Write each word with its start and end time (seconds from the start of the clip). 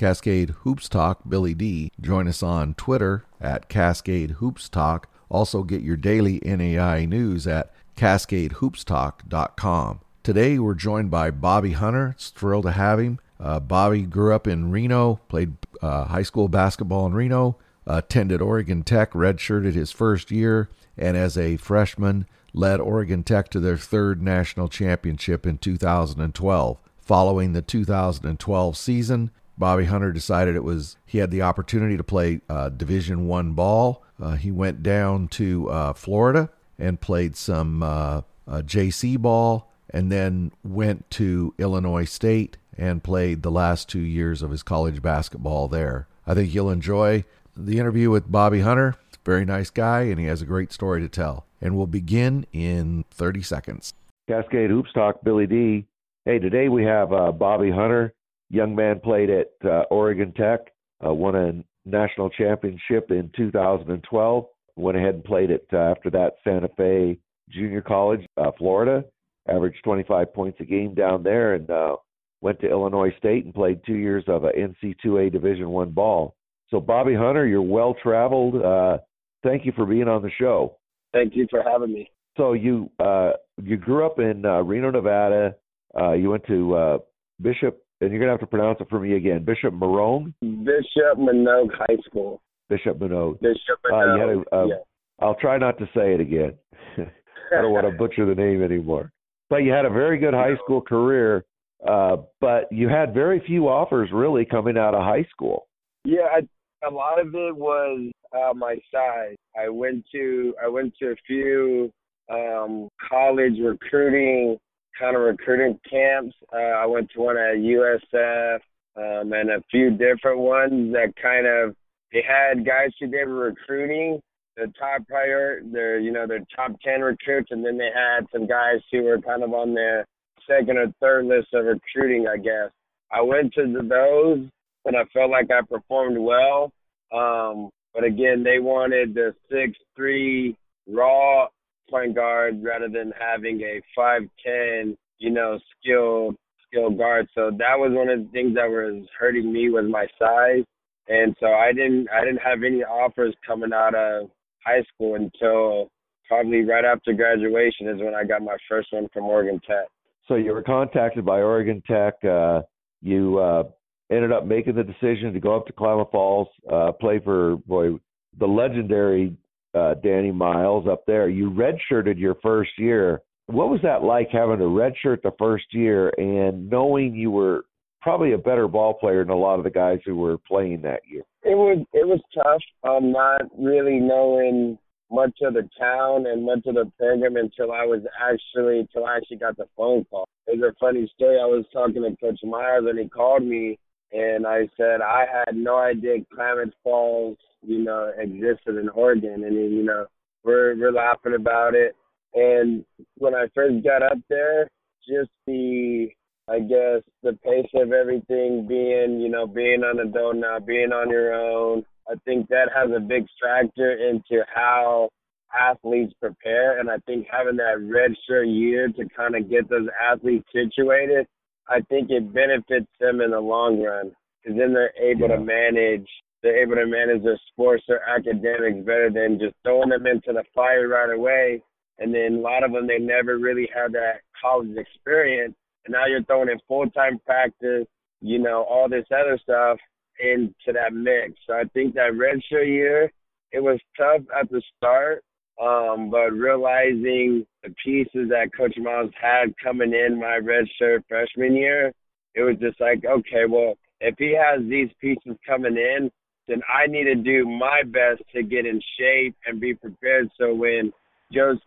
Cascade 0.00 0.50
Hoops 0.60 0.88
Talk, 0.88 1.28
Billy 1.28 1.52
D. 1.52 1.92
Join 2.00 2.26
us 2.26 2.42
on 2.42 2.72
Twitter 2.72 3.26
at 3.38 3.68
Cascade 3.68 4.30
Hoops 4.38 4.70
Talk. 4.70 5.10
Also, 5.28 5.62
get 5.62 5.82
your 5.82 5.98
daily 5.98 6.40
NAI 6.42 7.04
news 7.04 7.46
at 7.46 7.70
CascadeHoopsTalk.com. 7.98 10.00
Today, 10.22 10.58
we're 10.58 10.72
joined 10.72 11.10
by 11.10 11.30
Bobby 11.30 11.72
Hunter. 11.72 12.12
It's 12.14 12.30
thrilled 12.30 12.64
to 12.64 12.70
have 12.70 12.98
him. 12.98 13.20
Uh, 13.38 13.60
Bobby 13.60 14.00
grew 14.00 14.34
up 14.34 14.46
in 14.46 14.70
Reno, 14.70 15.16
played 15.28 15.52
uh, 15.82 16.06
high 16.06 16.22
school 16.22 16.48
basketball 16.48 17.04
in 17.04 17.12
Reno, 17.12 17.58
attended 17.86 18.40
Oregon 18.40 18.82
Tech, 18.82 19.12
redshirted 19.12 19.74
his 19.74 19.92
first 19.92 20.30
year, 20.30 20.70
and 20.96 21.14
as 21.14 21.36
a 21.36 21.58
freshman, 21.58 22.24
led 22.54 22.80
Oregon 22.80 23.22
Tech 23.22 23.50
to 23.50 23.60
their 23.60 23.76
third 23.76 24.22
national 24.22 24.70
championship 24.70 25.46
in 25.46 25.58
2012. 25.58 26.78
Following 27.00 27.52
the 27.52 27.60
2012 27.60 28.78
season, 28.78 29.30
Bobby 29.60 29.84
Hunter 29.84 30.10
decided 30.10 30.56
it 30.56 30.64
was 30.64 30.96
he 31.04 31.18
had 31.18 31.30
the 31.30 31.42
opportunity 31.42 31.96
to 31.96 32.02
play 32.02 32.40
uh, 32.48 32.70
Division 32.70 33.28
One 33.28 33.52
ball. 33.52 34.02
Uh, 34.20 34.32
he 34.32 34.50
went 34.50 34.82
down 34.82 35.28
to 35.28 35.68
uh, 35.68 35.92
Florida 35.92 36.48
and 36.78 37.00
played 37.00 37.36
some 37.36 37.82
uh, 37.82 38.22
uh, 38.48 38.62
JC 38.62 39.18
ball, 39.18 39.70
and 39.90 40.10
then 40.10 40.50
went 40.64 41.08
to 41.10 41.54
Illinois 41.58 42.06
State 42.06 42.56
and 42.76 43.04
played 43.04 43.42
the 43.42 43.50
last 43.50 43.88
two 43.88 44.00
years 44.00 44.40
of 44.40 44.50
his 44.50 44.62
college 44.62 45.02
basketball 45.02 45.68
there. 45.68 46.08
I 46.26 46.32
think 46.32 46.54
you'll 46.54 46.70
enjoy 46.70 47.24
the 47.54 47.78
interview 47.78 48.10
with 48.10 48.32
Bobby 48.32 48.60
Hunter. 48.60 48.96
Very 49.26 49.44
nice 49.44 49.68
guy, 49.68 50.02
and 50.02 50.18
he 50.18 50.24
has 50.24 50.40
a 50.40 50.46
great 50.46 50.72
story 50.72 51.02
to 51.02 51.08
tell. 51.08 51.44
And 51.60 51.76
we'll 51.76 51.86
begin 51.86 52.46
in 52.52 53.04
30 53.10 53.42
seconds. 53.42 53.92
Cascade 54.26 54.70
Hoops 54.70 54.92
Talk, 54.94 55.22
Billy 55.22 55.46
D. 55.46 55.86
Hey, 56.24 56.38
today 56.38 56.70
we 56.70 56.84
have 56.84 57.12
uh, 57.12 57.30
Bobby 57.32 57.70
Hunter. 57.70 58.14
Young 58.50 58.74
man 58.74 59.00
played 59.00 59.30
at 59.30 59.52
uh, 59.64 59.84
Oregon 59.90 60.32
Tech, 60.32 60.60
uh, 61.04 61.14
won 61.14 61.34
a 61.36 61.88
national 61.88 62.30
championship 62.30 63.10
in 63.10 63.30
2012. 63.36 64.46
Went 64.76 64.98
ahead 64.98 65.14
and 65.14 65.24
played 65.24 65.50
it 65.50 65.66
uh, 65.72 65.78
after 65.78 66.10
that 66.10 66.34
Santa 66.44 66.68
Fe 66.76 67.18
Junior 67.48 67.82
College, 67.82 68.26
uh, 68.36 68.50
Florida. 68.58 69.04
Averaged 69.48 69.82
25 69.84 70.34
points 70.34 70.58
a 70.60 70.64
game 70.64 70.94
down 70.94 71.22
there, 71.22 71.54
and 71.54 71.70
uh, 71.70 71.96
went 72.40 72.60
to 72.60 72.70
Illinois 72.70 73.12
State 73.18 73.44
and 73.44 73.54
played 73.54 73.80
two 73.84 73.94
years 73.94 74.24
of 74.28 74.44
a 74.44 74.50
NC2A 74.50 75.32
Division 75.32 75.70
One 75.70 75.90
ball. 75.90 76.34
So, 76.68 76.78
Bobby 76.78 77.14
Hunter, 77.14 77.46
you're 77.46 77.62
well 77.62 77.96
traveled. 78.00 78.62
Uh, 78.62 78.98
thank 79.42 79.64
you 79.64 79.72
for 79.74 79.86
being 79.86 80.08
on 80.08 80.22
the 80.22 80.30
show. 80.38 80.76
Thank 81.12 81.34
you 81.34 81.46
for 81.50 81.62
having 81.62 81.92
me. 81.92 82.10
So 82.36 82.52
you 82.52 82.90
uh, 82.98 83.32
you 83.62 83.76
grew 83.76 84.06
up 84.06 84.18
in 84.18 84.44
uh, 84.44 84.60
Reno, 84.62 84.90
Nevada. 84.90 85.54
Uh, 85.98 86.12
you 86.12 86.30
went 86.30 86.46
to 86.46 86.74
uh, 86.74 86.98
Bishop, 87.40 87.82
and 88.00 88.10
you're 88.10 88.20
gonna 88.20 88.32
have 88.32 88.40
to 88.40 88.46
pronounce 88.46 88.80
it 88.80 88.88
for 88.88 89.00
me 89.00 89.16
again. 89.16 89.44
Bishop 89.44 89.74
Morongo. 89.74 90.32
Bishop 90.40 91.18
Manogue 91.18 91.72
High 91.74 91.98
School. 92.06 92.40
Bishop 92.68 92.98
Manogue. 92.98 93.40
Bishop 93.40 93.78
Uh, 93.92 94.14
you 94.14 94.20
had 94.20 94.28
a, 94.30 94.56
uh, 94.56 94.64
yeah. 94.66 94.74
I'll 95.20 95.34
try 95.34 95.58
not 95.58 95.78
to 95.78 95.86
say 95.94 96.14
it 96.14 96.20
again. 96.20 96.54
I 96.98 97.62
don't 97.62 97.72
want 97.72 97.86
to 97.86 97.96
butcher 97.96 98.26
the 98.26 98.34
name 98.34 98.62
anymore. 98.62 99.12
But 99.50 99.58
you 99.58 99.72
had 99.72 99.84
a 99.84 99.90
very 99.90 100.18
good 100.18 100.32
high 100.32 100.54
school 100.62 100.80
career, 100.80 101.44
uh, 101.86 102.18
but 102.40 102.70
you 102.70 102.88
had 102.88 103.12
very 103.12 103.42
few 103.46 103.68
offers 103.68 104.10
really 104.12 104.44
coming 104.44 104.78
out 104.78 104.94
of 104.94 105.02
high 105.02 105.26
school. 105.30 105.66
Yeah, 106.04 106.26
I, 106.32 106.86
a 106.86 106.90
lot 106.90 107.20
of 107.20 107.34
it 107.34 107.56
was 107.56 108.12
uh, 108.32 108.54
my 108.54 108.76
size. 108.92 109.36
I 109.60 109.68
went 109.68 110.04
to 110.12 110.54
I 110.64 110.68
went 110.68 110.94
to 111.00 111.10
a 111.10 111.16
few 111.26 111.90
um, 112.32 112.88
college 113.08 113.58
recruiting 113.60 114.56
kind 114.98 115.16
of 115.16 115.22
recruiting 115.22 115.78
camps. 115.88 116.34
Uh, 116.52 116.56
I 116.56 116.86
went 116.86 117.10
to 117.12 117.20
one 117.20 117.36
at 117.36 117.56
USF 117.56 118.58
um, 118.96 119.32
and 119.32 119.50
a 119.50 119.62
few 119.70 119.90
different 119.90 120.38
ones 120.38 120.92
that 120.92 121.14
kind 121.20 121.46
of 121.46 121.74
they 122.12 122.22
had 122.26 122.66
guys 122.66 122.90
who 122.98 123.08
they 123.08 123.24
were 123.24 123.50
recruiting 123.50 124.20
the 124.56 124.72
top 124.78 125.06
prior 125.08 125.60
their 125.64 125.98
you 126.00 126.10
know 126.10 126.26
their 126.26 126.44
top 126.54 126.72
ten 126.82 127.00
recruits 127.00 127.50
and 127.50 127.64
then 127.64 127.78
they 127.78 127.90
had 127.94 128.26
some 128.32 128.46
guys 128.46 128.80
who 128.90 129.02
were 129.02 129.20
kind 129.20 129.42
of 129.42 129.52
on 129.54 129.74
their 129.74 130.04
second 130.46 130.76
or 130.76 130.92
third 131.00 131.26
list 131.26 131.48
of 131.54 131.64
recruiting 131.64 132.26
I 132.26 132.36
guess. 132.36 132.70
I 133.12 133.22
went 133.22 133.54
to 133.54 133.62
the, 133.62 133.82
those 133.82 134.48
and 134.84 134.96
I 134.96 135.04
felt 135.12 135.30
like 135.30 135.50
I 135.50 135.62
performed 135.62 136.18
well. 136.18 136.72
Um, 137.12 137.70
but 137.92 138.04
again, 138.04 138.44
they 138.44 138.58
wanted 138.58 139.14
the 139.14 139.34
six 139.50 139.78
three 139.96 140.56
raw 140.88 141.46
point 141.90 142.14
guard 142.14 142.62
rather 142.62 142.88
than 142.88 143.12
having 143.18 143.60
a 143.62 143.80
five 143.94 144.22
ten, 144.44 144.96
you 145.18 145.30
know, 145.30 145.58
skilled 145.78 146.36
skilled 146.66 146.98
guard. 146.98 147.26
So 147.34 147.50
that 147.50 147.76
was 147.76 147.92
one 147.92 148.08
of 148.08 148.20
the 148.20 148.30
things 148.32 148.54
that 148.54 148.68
was 148.68 149.06
hurting 149.18 149.52
me 149.52 149.70
was 149.70 149.86
my 149.90 150.06
size. 150.18 150.64
And 151.08 151.34
so 151.40 151.46
I 151.46 151.72
didn't 151.72 152.08
I 152.10 152.20
didn't 152.24 152.40
have 152.44 152.62
any 152.64 152.82
offers 152.82 153.34
coming 153.46 153.72
out 153.72 153.94
of 153.94 154.30
high 154.64 154.82
school 154.94 155.16
until 155.16 155.90
probably 156.28 156.64
right 156.64 156.84
after 156.84 157.12
graduation 157.12 157.88
is 157.88 158.00
when 158.00 158.14
I 158.14 158.24
got 158.24 158.42
my 158.42 158.56
first 158.68 158.88
one 158.92 159.08
from 159.12 159.24
Oregon 159.24 159.60
Tech. 159.66 159.88
So 160.28 160.36
you 160.36 160.52
were 160.52 160.62
contacted 160.62 161.24
by 161.24 161.40
Oregon 161.40 161.82
Tech. 161.86 162.14
Uh, 162.24 162.60
you 163.02 163.38
uh, 163.38 163.64
ended 164.12 164.30
up 164.30 164.46
making 164.46 164.76
the 164.76 164.84
decision 164.84 165.32
to 165.32 165.40
go 165.40 165.56
up 165.56 165.66
to 165.66 165.72
Klamath 165.72 166.12
Falls, 166.12 166.48
uh, 166.70 166.92
play 166.92 167.18
for 167.18 167.56
boy 167.66 167.98
the 168.38 168.46
legendary 168.46 169.36
uh, 169.74 169.94
Danny 170.02 170.32
Miles 170.32 170.86
up 170.88 171.04
there. 171.06 171.28
You 171.28 171.50
redshirted 171.50 172.18
your 172.18 172.36
first 172.42 172.70
year. 172.78 173.22
What 173.46 173.68
was 173.68 173.80
that 173.82 174.02
like 174.02 174.28
having 174.30 174.58
to 174.58 174.64
redshirt 174.64 175.22
the 175.22 175.32
first 175.38 175.66
year 175.72 176.12
and 176.18 176.70
knowing 176.70 177.14
you 177.14 177.30
were 177.30 177.64
probably 178.00 178.32
a 178.32 178.38
better 178.38 178.68
ball 178.68 178.94
player 178.94 179.24
than 179.24 179.32
a 179.32 179.36
lot 179.36 179.58
of 179.58 179.64
the 179.64 179.70
guys 179.70 179.98
who 180.04 180.16
were 180.16 180.38
playing 180.38 180.82
that 180.82 181.00
year? 181.08 181.22
It 181.42 181.56
was 181.56 181.84
it 181.92 182.06
was 182.06 182.20
tough. 182.34 182.62
Um, 182.88 183.12
not 183.12 183.42
really 183.58 183.98
knowing 183.98 184.78
much 185.10 185.38
of 185.42 185.54
the 185.54 185.68
town 185.78 186.26
and 186.26 186.44
much 186.46 186.64
of 186.66 186.74
the 186.74 186.90
program 186.98 187.36
until 187.36 187.72
I 187.72 187.84
was 187.84 188.02
actually 188.20 188.80
until 188.80 189.06
I 189.06 189.16
actually 189.16 189.38
got 189.38 189.56
the 189.56 189.66
phone 189.76 190.04
call. 190.04 190.28
It's 190.46 190.62
a 190.62 190.72
funny 190.78 191.10
story. 191.14 191.38
I 191.40 191.46
was 191.46 191.64
talking 191.72 192.02
to 192.02 192.16
Coach 192.16 192.40
Myers 192.44 192.84
and 192.88 192.98
he 192.98 193.08
called 193.08 193.44
me 193.44 193.78
and 194.12 194.46
I 194.46 194.68
said 194.76 195.00
I 195.00 195.26
had 195.46 195.56
no 195.56 195.78
idea 195.78 196.18
Klamath 196.34 196.74
Falls, 196.82 197.38
you 197.62 197.78
know, 197.78 198.12
existed 198.18 198.76
in 198.76 198.88
Oregon 198.90 199.44
and 199.44 199.54
you 199.54 199.84
know, 199.84 200.06
we're 200.44 200.76
we're 200.76 200.92
laughing 200.92 201.34
about 201.34 201.74
it. 201.74 201.94
And 202.34 202.84
when 203.16 203.34
I 203.34 203.46
first 203.54 203.84
got 203.84 204.02
up 204.02 204.18
there, 204.28 204.68
just 205.08 205.30
the 205.46 206.08
I 206.48 206.58
guess 206.58 207.02
the 207.22 207.38
pace 207.44 207.70
of 207.74 207.92
everything 207.92 208.66
being, 208.66 209.20
you 209.20 209.28
know, 209.28 209.46
being 209.46 209.82
on 209.84 210.00
a 210.00 210.08
adult 210.08 210.36
now, 210.36 210.58
being 210.58 210.92
on 210.92 211.08
your 211.10 211.32
own, 211.32 211.84
I 212.10 212.14
think 212.24 212.48
that 212.48 212.70
has 212.74 212.90
a 212.94 212.98
big 213.00 213.26
factor 213.40 213.92
into 213.92 214.44
how 214.52 215.10
athletes 215.56 216.12
prepare. 216.20 216.80
And 216.80 216.90
I 216.90 216.98
think 217.06 217.26
having 217.30 217.56
that 217.56 217.80
red 217.80 218.16
shirt 218.26 218.48
year 218.48 218.88
to 218.88 219.08
kind 219.16 219.36
of 219.36 219.48
get 219.48 219.68
those 219.68 219.86
athletes 220.10 220.46
situated, 220.52 221.26
I 221.70 221.80
think 221.82 222.10
it 222.10 222.32
benefits 222.32 222.90
them 222.98 223.20
in 223.20 223.30
the 223.30 223.40
long 223.40 223.80
run 223.80 224.12
because 224.42 224.58
then 224.58 224.72
they're 224.74 224.92
able 224.98 225.28
Yeah. 225.28 225.36
to 225.36 225.40
manage. 225.40 226.08
They're 226.42 226.56
able 226.62 226.74
to 226.76 226.86
manage 226.86 227.22
their 227.22 227.38
sports 227.48 227.84
or 227.88 228.00
academics 228.08 228.84
better 228.84 229.10
than 229.10 229.38
just 229.38 229.54
throwing 229.62 229.90
them 229.90 230.06
into 230.06 230.32
the 230.32 230.44
fire 230.54 230.88
right 230.88 231.10
away. 231.10 231.62
And 231.98 232.14
then 232.14 232.36
a 232.36 232.40
lot 232.40 232.64
of 232.64 232.72
them, 232.72 232.86
they 232.86 232.98
never 232.98 233.38
really 233.38 233.66
had 233.74 233.92
that 233.92 234.22
college 234.40 234.76
experience. 234.76 235.54
And 235.84 235.92
now 235.92 236.06
you're 236.06 236.24
throwing 236.24 236.48
in 236.48 236.58
full 236.66 236.88
time 236.90 237.18
practice, 237.20 237.86
you 238.20 238.38
know, 238.38 238.64
all 238.64 238.88
this 238.88 239.06
other 239.12 239.38
stuff 239.38 239.78
into 240.18 240.72
that 240.72 240.92
mix. 240.92 241.34
So 241.46 241.54
I 241.54 241.64
think 241.72 241.94
that 241.94 242.12
redshirt 242.12 242.66
year, 242.66 243.12
it 243.52 243.60
was 243.62 243.78
tough 243.96 244.22
at 244.38 244.50
the 244.50 244.62
start, 244.76 245.22
um, 245.60 246.10
but 246.10 246.30
realizing 246.32 247.46
the 247.62 247.74
pieces 247.84 248.30
that 248.30 248.50
Coach 248.56 248.76
Miles 248.78 249.10
had 249.20 249.54
coming 249.62 249.92
in 249.92 250.18
my 250.18 250.38
redshirt 250.40 251.04
freshman 251.08 251.54
year, 251.54 251.92
it 252.34 252.42
was 252.42 252.56
just 252.60 252.80
like, 252.80 253.04
okay, 253.04 253.44
well, 253.48 253.74
if 254.00 254.14
he 254.18 254.34
has 254.34 254.62
these 254.68 254.88
pieces 255.00 255.36
coming 255.46 255.76
in, 255.76 256.10
then 256.48 256.62
I 256.66 256.86
need 256.86 257.04
to 257.04 257.14
do 257.14 257.46
my 257.46 257.82
best 257.84 258.22
to 258.34 258.42
get 258.42 258.64
in 258.64 258.80
shape 258.98 259.36
and 259.46 259.60
be 259.60 259.74
prepared. 259.74 260.30
So 260.38 260.54
when 260.54 260.92
Joseph 261.32 261.60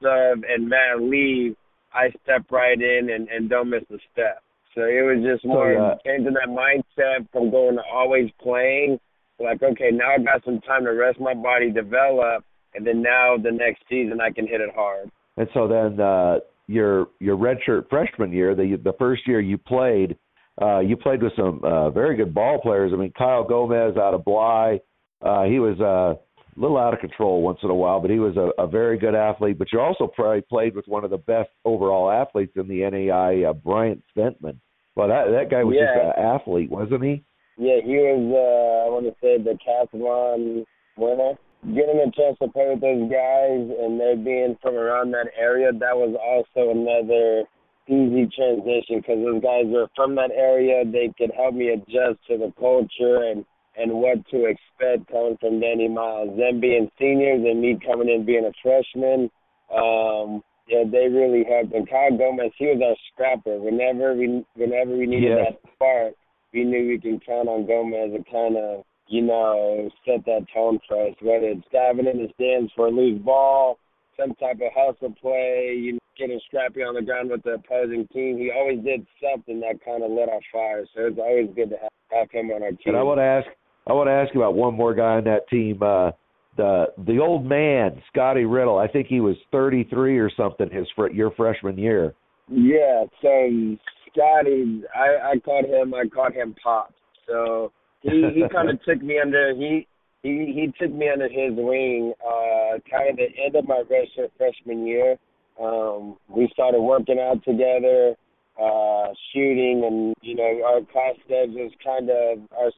and 0.50 0.68
Matt 0.68 1.02
leave, 1.02 1.56
I 1.94 2.10
step 2.24 2.46
right 2.52 2.80
in 2.80 3.12
and, 3.12 3.30
and 3.30 3.50
don't 3.50 3.70
miss 3.70 3.84
a 3.92 3.98
step. 4.12 4.42
So 4.74 4.82
it 4.82 5.06
was 5.06 5.24
just 5.24 5.46
more 5.46 5.74
yeah. 5.74 5.96
changing 6.04 6.34
that 6.34 6.50
mindset 6.50 7.28
from 7.32 7.52
going 7.52 7.76
to 7.76 7.84
always 7.94 8.32
playing. 8.42 9.00
Like, 9.40 9.62
okay, 9.62 9.92
now 9.92 10.16
I 10.16 10.18
got 10.18 10.44
some 10.44 10.62
time 10.62 10.86
to 10.86 10.92
rest 10.92 11.20
my 11.20 11.36
body, 11.36 11.72
develop, 11.72 12.44
and 12.76 12.86
then 12.86 13.02
now 13.02 13.36
the 13.38 13.52
next 13.52 13.84
season 13.90 14.20
I 14.22 14.32
can 14.32 14.48
hit 14.48 14.62
it 14.62 14.70
hard. 14.76 15.12
And 15.38 15.48
so 15.54 15.68
then 15.68 16.00
uh, 16.00 16.40
your 16.68 17.08
your 17.20 17.38
redshirt 17.38 17.90
freshman 17.90 18.32
year, 18.32 18.56
the 18.56 18.78
the 18.84 18.94
first 19.00 19.28
year 19.28 19.40
you 19.40 19.58
played, 19.58 20.18
uh, 20.62 20.80
you 20.80 20.96
played 20.98 21.24
with 21.24 21.34
some 21.36 21.62
uh, 21.64 21.90
very 21.90 22.16
good 22.16 22.34
ball 22.34 22.60
players. 22.62 22.92
I 22.94 22.98
mean, 22.98 23.12
Kyle 23.18 23.44
Gomez 23.44 23.98
out 23.98 24.14
of 24.14 24.24
Bly, 24.26 24.80
uh, 25.22 25.44
he 25.46 25.60
was 25.60 25.80
uh, 25.80 26.16
a 26.16 26.60
little 26.60 26.78
out 26.78 26.94
of 26.94 27.00
control 27.00 27.42
once 27.42 27.60
in 27.64 27.70
a 27.70 27.76
while, 27.76 28.00
but 28.00 28.12
he 28.12 28.20
was 28.20 28.38
a, 28.38 28.62
a 28.62 28.68
very 28.68 28.98
good 28.98 29.16
athlete. 29.16 29.58
But 29.58 29.72
you 29.74 29.80
also 29.80 30.08
probably 30.08 30.42
played 30.42 30.76
with 30.76 30.86
one 30.88 31.04
of 31.04 31.10
the 31.10 31.18
best 31.18 31.50
overall 31.66 32.12
athletes 32.12 32.54
in 32.56 32.68
the 32.68 32.88
NAI, 32.90 33.50
uh, 33.50 33.54
Bryant 33.54 34.04
Stentman. 34.12 34.60
Well, 34.96 35.08
that 35.08 35.32
that 35.32 35.50
guy 35.50 35.64
was 35.64 35.76
Yeah. 35.76 35.88
just 35.96 36.18
an 36.18 36.24
athlete, 36.24 36.70
wasn't 36.70 37.04
he? 37.04 37.24
Yeah, 37.58 37.82
he 37.84 37.96
was. 37.98 38.34
Uh, 38.34 38.88
I 38.88 38.90
want 38.94 39.06
to 39.06 39.16
say 39.22 39.38
the 39.42 39.58
Decathlon 39.58 40.64
winner. 40.98 41.34
Getting 41.64 42.04
a 42.04 42.12
chance 42.12 42.38
to 42.42 42.50
play 42.50 42.68
with 42.70 42.82
those 42.82 43.10
guys 43.10 43.64
and 43.80 44.00
they 44.00 44.16
being 44.16 44.58
from 44.62 44.76
around 44.76 45.12
that 45.12 45.32
area, 45.38 45.72
that 45.72 45.96
was 45.96 46.12
also 46.20 46.72
another 46.72 47.48
easy 47.88 48.28
transition 48.36 49.00
because 49.00 49.24
those 49.24 49.42
guys 49.42 49.66
were 49.68 49.88
from 49.96 50.16
that 50.16 50.32
area. 50.32 50.84
They 50.86 51.14
could 51.18 51.32
help 51.36 51.56
me 51.56 51.70
adjust 51.70 52.20
to 52.28 52.38
the 52.38 52.54
culture 52.60 53.32
and 53.32 53.46
and 53.76 53.92
what 53.92 54.22
to 54.30 54.46
expect 54.46 55.10
coming 55.12 55.38
from 55.40 55.60
Danny 55.60 55.88
Miles. 55.88 56.38
Them 56.38 56.60
being 56.60 56.92
seniors 57.00 57.42
and 57.44 57.60
me 57.60 57.80
coming 57.84 58.10
in 58.10 58.26
being 58.26 58.46
a 58.46 58.54
freshman, 58.62 59.32
um, 59.74 60.44
yeah, 60.68 60.84
they 60.86 61.10
really 61.10 61.44
helped. 61.44 61.74
And 61.74 61.90
Kyle 61.90 62.16
Gomez, 62.16 62.52
he 62.58 62.68
was 62.68 62.82
our 62.86 62.96
scrapper. 63.12 63.60
Whenever 63.60 64.14
we 64.14 64.46
whenever 64.56 64.96
we 64.96 65.08
needed 65.08 65.38
yes. 65.38 65.54
that 65.54 65.72
spark, 65.74 66.14
we 66.54 66.64
knew 66.64 66.88
we 66.88 67.00
can 67.00 67.20
count 67.20 67.50
on 67.50 67.66
Gomez 67.66 68.12
to 68.14 68.24
kind 68.32 68.58
of 68.58 68.86
you 69.08 69.22
know 69.22 69.90
set 70.06 70.26
that 70.26 70.46
tone 70.54 70.80
for 70.88 71.08
us. 71.08 71.16
Whether 71.22 71.48
it's 71.48 71.68
diving 71.72 72.08
in 72.08 72.18
the 72.18 72.30
stands 72.36 72.72
for 72.76 72.88
a 72.88 72.92
loose 72.92 73.22
ball, 73.22 73.80
some 74.20 74.34
type 74.36 74.56
of 74.62 74.72
hustle 74.76 75.14
play, 75.22 75.76
you 75.78 75.94
know, 75.94 76.00
getting 76.18 76.40
scrappy 76.48 76.82
on 76.82 76.96
the 76.96 77.02
ground 77.02 77.30
with 77.30 77.44
the 77.44 77.54
opposing 77.54 78.08
team. 78.14 78.38
He 78.38 78.52
always 78.56 78.84
did 78.84 79.06
something 79.22 79.60
that 79.62 79.84
kind 79.84 80.04
of 80.04 80.12
lit 80.12 80.30
our 80.30 80.42
fire. 80.52 80.86
So 80.96 81.08
it's 81.08 81.20
always 81.20 81.50
good 81.56 81.70
to 81.72 81.78
have, 81.78 81.92
have 82.12 82.32
him 82.32 82.52
on 82.52 82.64
our 82.64 82.70
team. 82.70 82.78
And 82.88 82.98
I 82.98 83.04
want 83.04 83.20
to 83.20 83.24
ask, 83.24 83.48
I 83.88 83.94
want 83.94 84.08
to 84.08 84.12
ask 84.12 84.34
you 84.34 84.42
about 84.42 84.56
one 84.56 84.76
more 84.76 84.94
guy 84.94 85.18
on 85.18 85.24
that 85.26 85.48
team. 85.50 85.82
Uh, 85.82 86.12
the 86.56 86.86
the 87.08 87.20
old 87.20 87.46
man, 87.46 88.02
Scotty 88.12 88.46
Riddle. 88.46 88.78
I 88.78 88.88
think 88.88 89.08
he 89.08 89.20
was 89.20 89.36
33 89.52 90.20
or 90.20 90.30
something 90.36 90.70
his 90.70 90.88
fr- 90.96 91.10
your 91.10 91.32
freshman 91.32 91.78
year. 91.78 92.14
Yeah. 92.48 93.06
So 93.22 93.78
Scotty, 94.12 94.84
I 94.96 95.32
I 95.32 95.40
called 95.44 95.66
him 95.66 95.94
I 95.94 96.08
called 96.08 96.34
him 96.34 96.56
Pop. 96.64 96.94
So 97.28 97.72
he 98.04 98.30
he 98.36 98.44
kind 98.52 98.70
of 98.70 98.82
took 98.86 99.02
me 99.02 99.20
under 99.20 99.56
he 99.56 99.88
he 100.22 100.54
he 100.54 100.74
took 100.80 100.94
me 100.94 101.10
under 101.10 101.28
his 101.28 101.52
wing. 101.56 102.14
Uh, 102.22 102.80
kind 102.90 103.10
of 103.10 103.18
the 103.18 103.30
end 103.44 103.56
of 103.56 103.68
my 103.68 103.84
redshirt 103.90 104.30
freshman 104.38 104.86
year. 104.86 105.18
Um, 105.62 106.18
we 106.28 106.50
started 106.52 106.82
working 106.82 107.20
out 107.20 107.44
together, 107.44 108.16
uh, 108.60 109.08
shooting, 109.32 109.84
and 109.86 110.16
you 110.22 110.36
know 110.36 110.64
our 110.66 110.82
class 110.92 111.16
schedules 111.26 111.72
kind 111.84 112.10
of 112.10 112.40
our 112.58 112.72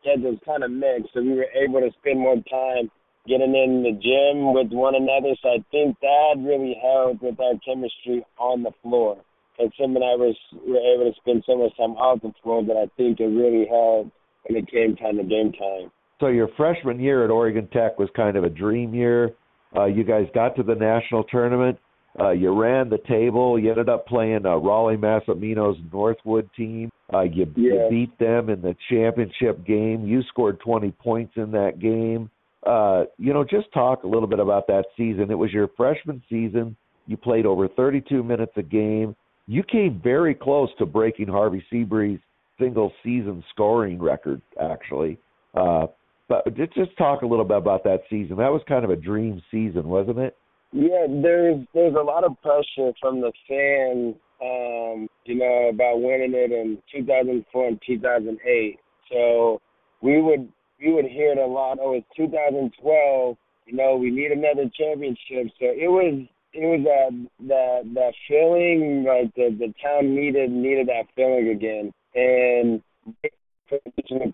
schedules 0.00 0.38
kind 0.44 0.64
of 0.64 0.70
mixed, 0.70 1.14
so 1.14 1.20
we 1.20 1.34
were 1.34 1.50
able 1.54 1.80
to 1.80 1.90
spend 2.00 2.20
more 2.20 2.36
time 2.50 2.90
getting 3.26 3.54
in 3.56 3.82
the 3.82 3.92
gym 3.92 4.52
with 4.52 4.70
one 4.70 4.94
another. 4.94 5.34
So 5.42 5.48
I 5.48 5.64
think 5.70 5.96
that 6.00 6.34
really 6.38 6.76
helped 6.80 7.22
with 7.22 7.40
our 7.40 7.54
chemistry 7.64 8.24
on 8.38 8.62
the 8.62 8.72
floor. 8.82 9.16
And 9.58 9.72
Tim 9.78 9.96
and 9.96 10.04
I 10.04 10.14
was 10.18 10.36
were 10.52 10.82
able 10.82 11.10
to 11.10 11.16
spend 11.20 11.44
so 11.46 11.56
much 11.56 11.76
time 11.76 11.96
off 11.96 12.20
the 12.20 12.32
floor 12.42 12.62
that 12.64 12.76
I 12.76 12.90
think 12.96 13.20
it 13.20 13.32
really 13.32 13.66
helped 13.66 14.10
when 14.44 14.62
it 14.62 14.70
came 14.70 14.96
time 14.96 15.16
to 15.16 15.24
game 15.24 15.52
time. 15.52 15.90
So 16.20 16.28
your 16.28 16.48
freshman 16.56 17.00
year 17.00 17.24
at 17.24 17.30
Oregon 17.30 17.68
Tech 17.72 17.98
was 17.98 18.08
kind 18.14 18.36
of 18.36 18.44
a 18.44 18.48
dream 18.48 18.94
year. 18.94 19.32
Uh, 19.76 19.86
you 19.86 20.04
guys 20.04 20.26
got 20.34 20.54
to 20.56 20.62
the 20.62 20.74
national 20.74 21.24
tournament. 21.24 21.78
Uh, 22.18 22.30
you 22.30 22.54
ran 22.54 22.88
the 22.88 22.98
table. 23.08 23.58
You 23.58 23.70
ended 23.70 23.88
up 23.88 24.06
playing 24.06 24.46
uh, 24.46 24.50
Rollie 24.50 24.96
Massimino's 24.96 25.78
Northwood 25.92 26.48
team. 26.56 26.90
Uh, 27.12 27.22
you, 27.22 27.46
yeah. 27.56 27.72
you 27.72 27.88
beat 27.90 28.18
them 28.18 28.50
in 28.50 28.62
the 28.62 28.76
championship 28.88 29.66
game. 29.66 30.06
You 30.06 30.22
scored 30.28 30.60
20 30.60 30.92
points 30.92 31.32
in 31.36 31.50
that 31.50 31.80
game. 31.80 32.30
Uh, 32.64 33.04
you 33.18 33.34
know, 33.34 33.44
just 33.44 33.70
talk 33.74 34.04
a 34.04 34.06
little 34.06 34.28
bit 34.28 34.38
about 34.38 34.68
that 34.68 34.84
season. 34.96 35.30
It 35.30 35.34
was 35.34 35.52
your 35.52 35.68
freshman 35.76 36.22
season. 36.30 36.76
You 37.06 37.16
played 37.16 37.46
over 37.46 37.68
32 37.68 38.22
minutes 38.22 38.52
a 38.56 38.62
game. 38.62 39.16
You 39.46 39.62
came 39.62 40.00
very 40.02 40.34
close 40.34 40.70
to 40.78 40.86
breaking 40.86 41.28
Harvey 41.28 41.62
Seabury's 41.68 42.20
single 42.58 42.92
season 43.02 43.42
scoring 43.50 44.00
record, 44.00 44.40
actually. 44.60 45.18
Uh, 45.54 45.86
but 46.28 46.44
just 46.56 46.96
talk 46.96 47.22
a 47.22 47.26
little 47.26 47.44
bit 47.44 47.58
about 47.58 47.84
that 47.84 48.00
season. 48.08 48.36
That 48.38 48.52
was 48.52 48.62
kind 48.66 48.84
of 48.84 48.90
a 48.90 48.96
dream 48.96 49.42
season, 49.50 49.88
wasn't 49.88 50.18
it? 50.18 50.36
Yeah, 50.72 51.06
there's 51.08 51.64
there's 51.74 51.94
a 51.94 52.02
lot 52.02 52.24
of 52.24 52.40
pressure 52.42 52.92
from 53.00 53.20
the 53.20 53.32
fans, 53.48 54.16
um, 54.42 55.08
you 55.24 55.36
know, 55.36 55.70
about 55.72 56.00
winning 56.00 56.32
it 56.34 56.50
in 56.50 56.78
2004 56.92 57.68
and 57.68 57.80
2008. 57.86 58.78
So 59.12 59.60
we 60.02 60.20
would 60.20 60.48
we 60.80 60.92
would 60.92 61.04
hear 61.04 61.32
it 61.32 61.38
a 61.38 61.46
lot. 61.46 61.78
Oh, 61.80 61.92
it's 61.92 62.06
2012. 62.16 63.36
You 63.66 63.76
know, 63.76 63.96
we 63.96 64.10
need 64.10 64.32
another 64.32 64.68
championship. 64.76 65.52
So 65.60 65.66
it 65.66 65.90
was 65.90 66.26
it 66.52 66.66
was 66.66 66.84
that 66.84 67.28
that 67.48 67.94
that 67.94 68.12
feeling 68.28 69.04
like 69.06 69.34
the 69.34 69.54
the 69.58 69.72
town 69.82 70.14
needed 70.14 70.50
needed 70.50 70.88
that 70.88 71.06
feeling 71.14 71.48
again. 71.48 71.92
And 72.14 72.82